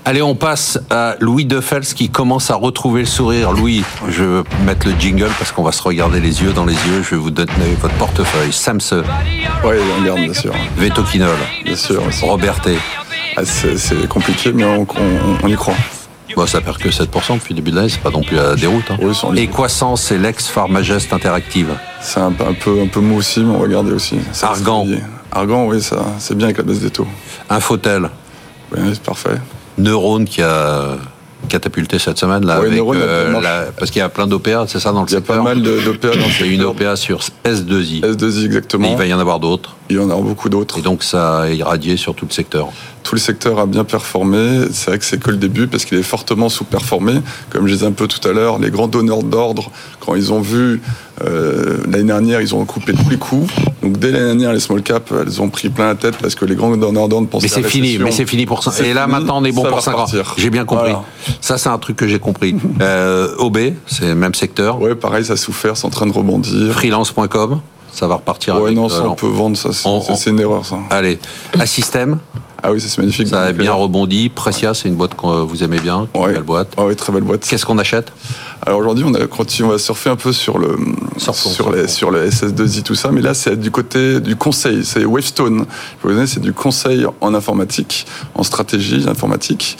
[0.04, 3.52] Allez, on passe à Louis Defels qui commence à retrouver le sourire.
[3.52, 6.74] Louis, je vais mettre le jingle parce qu'on va se regarder les yeux dans les
[6.74, 7.02] yeux.
[7.02, 7.50] Je vais vous donner
[7.80, 8.52] votre portefeuille.
[8.52, 8.94] Samse.
[9.64, 10.52] Oui, on garde, bien sûr.
[10.76, 11.36] Vetoquinol.
[11.64, 12.02] Bien sûr.
[12.22, 12.76] Roberté.
[13.36, 14.86] Ah, c'est compliqué, mais on,
[15.42, 15.74] on y croit.
[16.36, 18.56] Bon, ça perd que 7% depuis le début de l'année, c'est pas non plus la
[18.56, 18.90] déroute.
[18.90, 18.96] Hein.
[19.00, 21.68] Oui, Et Croissance, c'est l'ex-Pharmagest Interactive.
[22.00, 24.16] C'est un, un, peu, un peu mou aussi, mais on va garder aussi.
[24.42, 24.84] Argan.
[25.30, 27.06] Argan, oui, ça, c'est bien avec la baisse des taux.
[27.50, 28.10] Infotel.
[28.76, 29.36] Oui, c'est parfait.
[29.78, 30.96] Neurone qui a
[31.48, 35.02] catapulté cette semaine là, avec, euh, parce qu'il y a plein d'OPA, c'est ça dans
[35.02, 35.36] le secteur.
[35.36, 36.48] Il y a pas mal d'OPA dans le secteur.
[36.48, 38.00] une OPA sur S2I.
[38.00, 38.88] S2I exactement.
[38.88, 39.76] Et il va y en avoir d'autres.
[39.90, 40.78] Il y en aura beaucoup d'autres.
[40.78, 42.68] Et donc ça a irradié sur tout le secteur
[43.04, 44.62] tout le secteur a bien performé.
[44.72, 47.20] C'est vrai que c'est que le début parce qu'il est fortement sous-performé.
[47.50, 50.40] Comme je disais un peu tout à l'heure, les grands donneurs d'ordre, quand ils ont
[50.40, 50.80] vu
[51.22, 53.52] euh, l'année dernière, ils ont coupé tous les coups.
[53.82, 56.46] Donc dès l'année dernière, les small caps, elles ont pris plein la tête parce que
[56.46, 57.44] les grands donneurs d'ordre pensaient.
[57.44, 57.98] Mais c'est fini.
[57.98, 58.72] Mais c'est fini pour ça.
[58.82, 60.06] Et là maintenant, on est bon pour 5 ans.
[60.38, 60.94] J'ai bien compris.
[61.40, 62.56] Ça, c'est un truc que j'ai compris.
[62.80, 64.80] euh, OB, c'est le même secteur.
[64.80, 66.72] Oui, pareil, ça a souffert, c'est en train de rebondir.
[66.72, 67.60] Freelance.com
[67.92, 68.60] ça va repartir.
[68.60, 70.78] Ouais, non, ça, euh, on peut vendre, ça, c'est une erreur, ça.
[70.90, 71.16] Allez,
[71.58, 72.18] Assystem.
[72.66, 73.28] Ah oui, c'est magnifique.
[73.28, 74.30] Ça a bien rebondi.
[74.30, 76.08] Precia, c'est une boîte que vous aimez bien.
[76.14, 76.32] Ouais.
[76.32, 76.68] Belle boîte.
[76.78, 77.46] oui, très belle boîte.
[77.46, 78.10] Qu'est-ce qu'on achète?
[78.64, 80.78] Alors aujourd'hui, on, a, on va surfer un peu sur le,
[81.18, 83.10] sur, les, sur le SS2I, tout ça.
[83.12, 84.82] Mais là, c'est du côté du conseil.
[84.82, 85.58] C'est Wavestone.
[85.58, 89.76] Vous voyez, c'est du conseil en informatique, en stratégie informatique.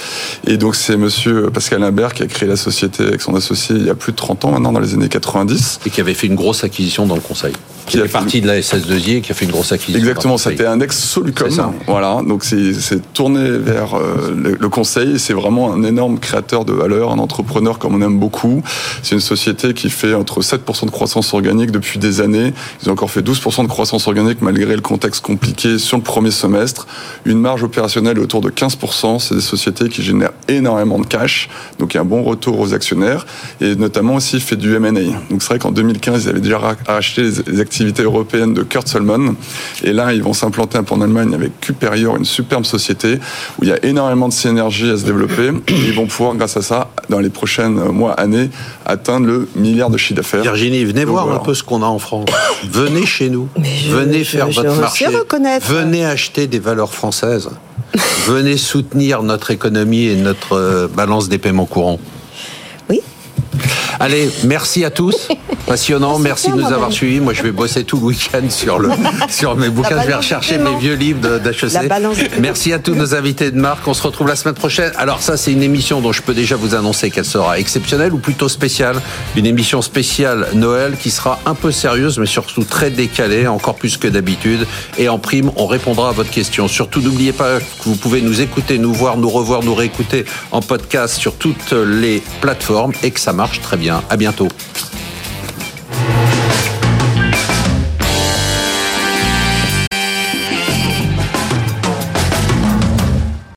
[0.47, 3.87] Et donc, c'est monsieur Pascal Imbert qui a créé la société avec son associé il
[3.87, 5.81] y a plus de 30 ans maintenant, dans les années 90.
[5.87, 7.55] Et qui avait fait une grosse acquisition dans le conseil.
[7.87, 9.99] Qui, est parti de la SS2I et qui a fait une grosse acquisition.
[9.99, 11.49] Exactement, c'était un ex-Solucom.
[11.87, 15.19] Voilà, donc c'est tourné vers euh, le, conseil.
[15.19, 18.63] C'est vraiment un énorme créateur de valeur, un entrepreneur comme on aime beaucoup.
[19.03, 22.55] C'est une société qui fait entre 7% de croissance organique depuis des années.
[22.83, 26.31] Ils ont encore fait 12% de croissance organique malgré le contexte compliqué sur le premier
[26.31, 26.87] semestre.
[27.27, 29.19] Une marge opérationnelle autour de 15%.
[29.19, 31.51] C'est des sociétés qui génèrent énormément de cash.
[31.79, 33.27] Donc il y a un bon retour aux actionnaires.
[33.61, 34.91] Et notamment aussi fait du M&A.
[35.31, 39.37] Donc c'est vrai qu'en 2015, ils avaient déjà racheté les activités européennes de Kurt Solomon.
[39.83, 43.19] Et là, ils vont s'implanter un peu en Allemagne avec Cuperior, une superbe société
[43.59, 45.51] où il y a énormément de synergie à se développer.
[45.69, 48.51] Et ils vont pouvoir, grâce à ça, dans les prochains mois, années,
[48.87, 50.43] atteindre le milliard de chiffre d'affaires.
[50.43, 52.27] Virginie, venez voir un peu ce qu'on a en France.
[52.71, 53.49] venez chez nous.
[53.89, 55.07] venez faire votre marché.
[55.69, 57.51] Venez acheter des valeurs françaises.
[58.27, 62.01] venez soutenir notre économie et notre euh, balance des paiements courants.
[62.91, 63.01] Oui.
[64.01, 65.29] Allez, merci à tous.
[65.67, 66.19] Passionnant.
[66.19, 67.21] Merci, de nous avoir suivis.
[67.21, 68.91] Moi, je vais bosser tout le week-end sur, le,
[69.29, 70.03] sur mes bouquins.
[70.03, 71.91] Je vais rechercher mes vieux livres d'HEC.
[72.39, 73.87] Merci à tous nos invités de marque.
[73.89, 74.93] On se retrouve la semaine prochaine.
[74.97, 78.19] Alors, ça, c'est une émission dont je peux déjà vous annoncer qu'elle sera exceptionnelle ou
[78.19, 79.01] plutôt spéciale.
[79.37, 83.97] Une émission spéciale Noël qui sera un peu sérieuse, mais surtout très décalée, encore plus
[83.97, 84.67] que d'habitude.
[84.99, 86.69] Et en prime, on répondra à votre question.
[86.69, 90.61] Surtout, n'oubliez pas que vous pouvez nous écouter, nous voir, nous revoir, nous réécouter en
[90.61, 94.03] podcast sur toutes les plateformes et que ça marche très bien.
[94.09, 94.49] À bientôt.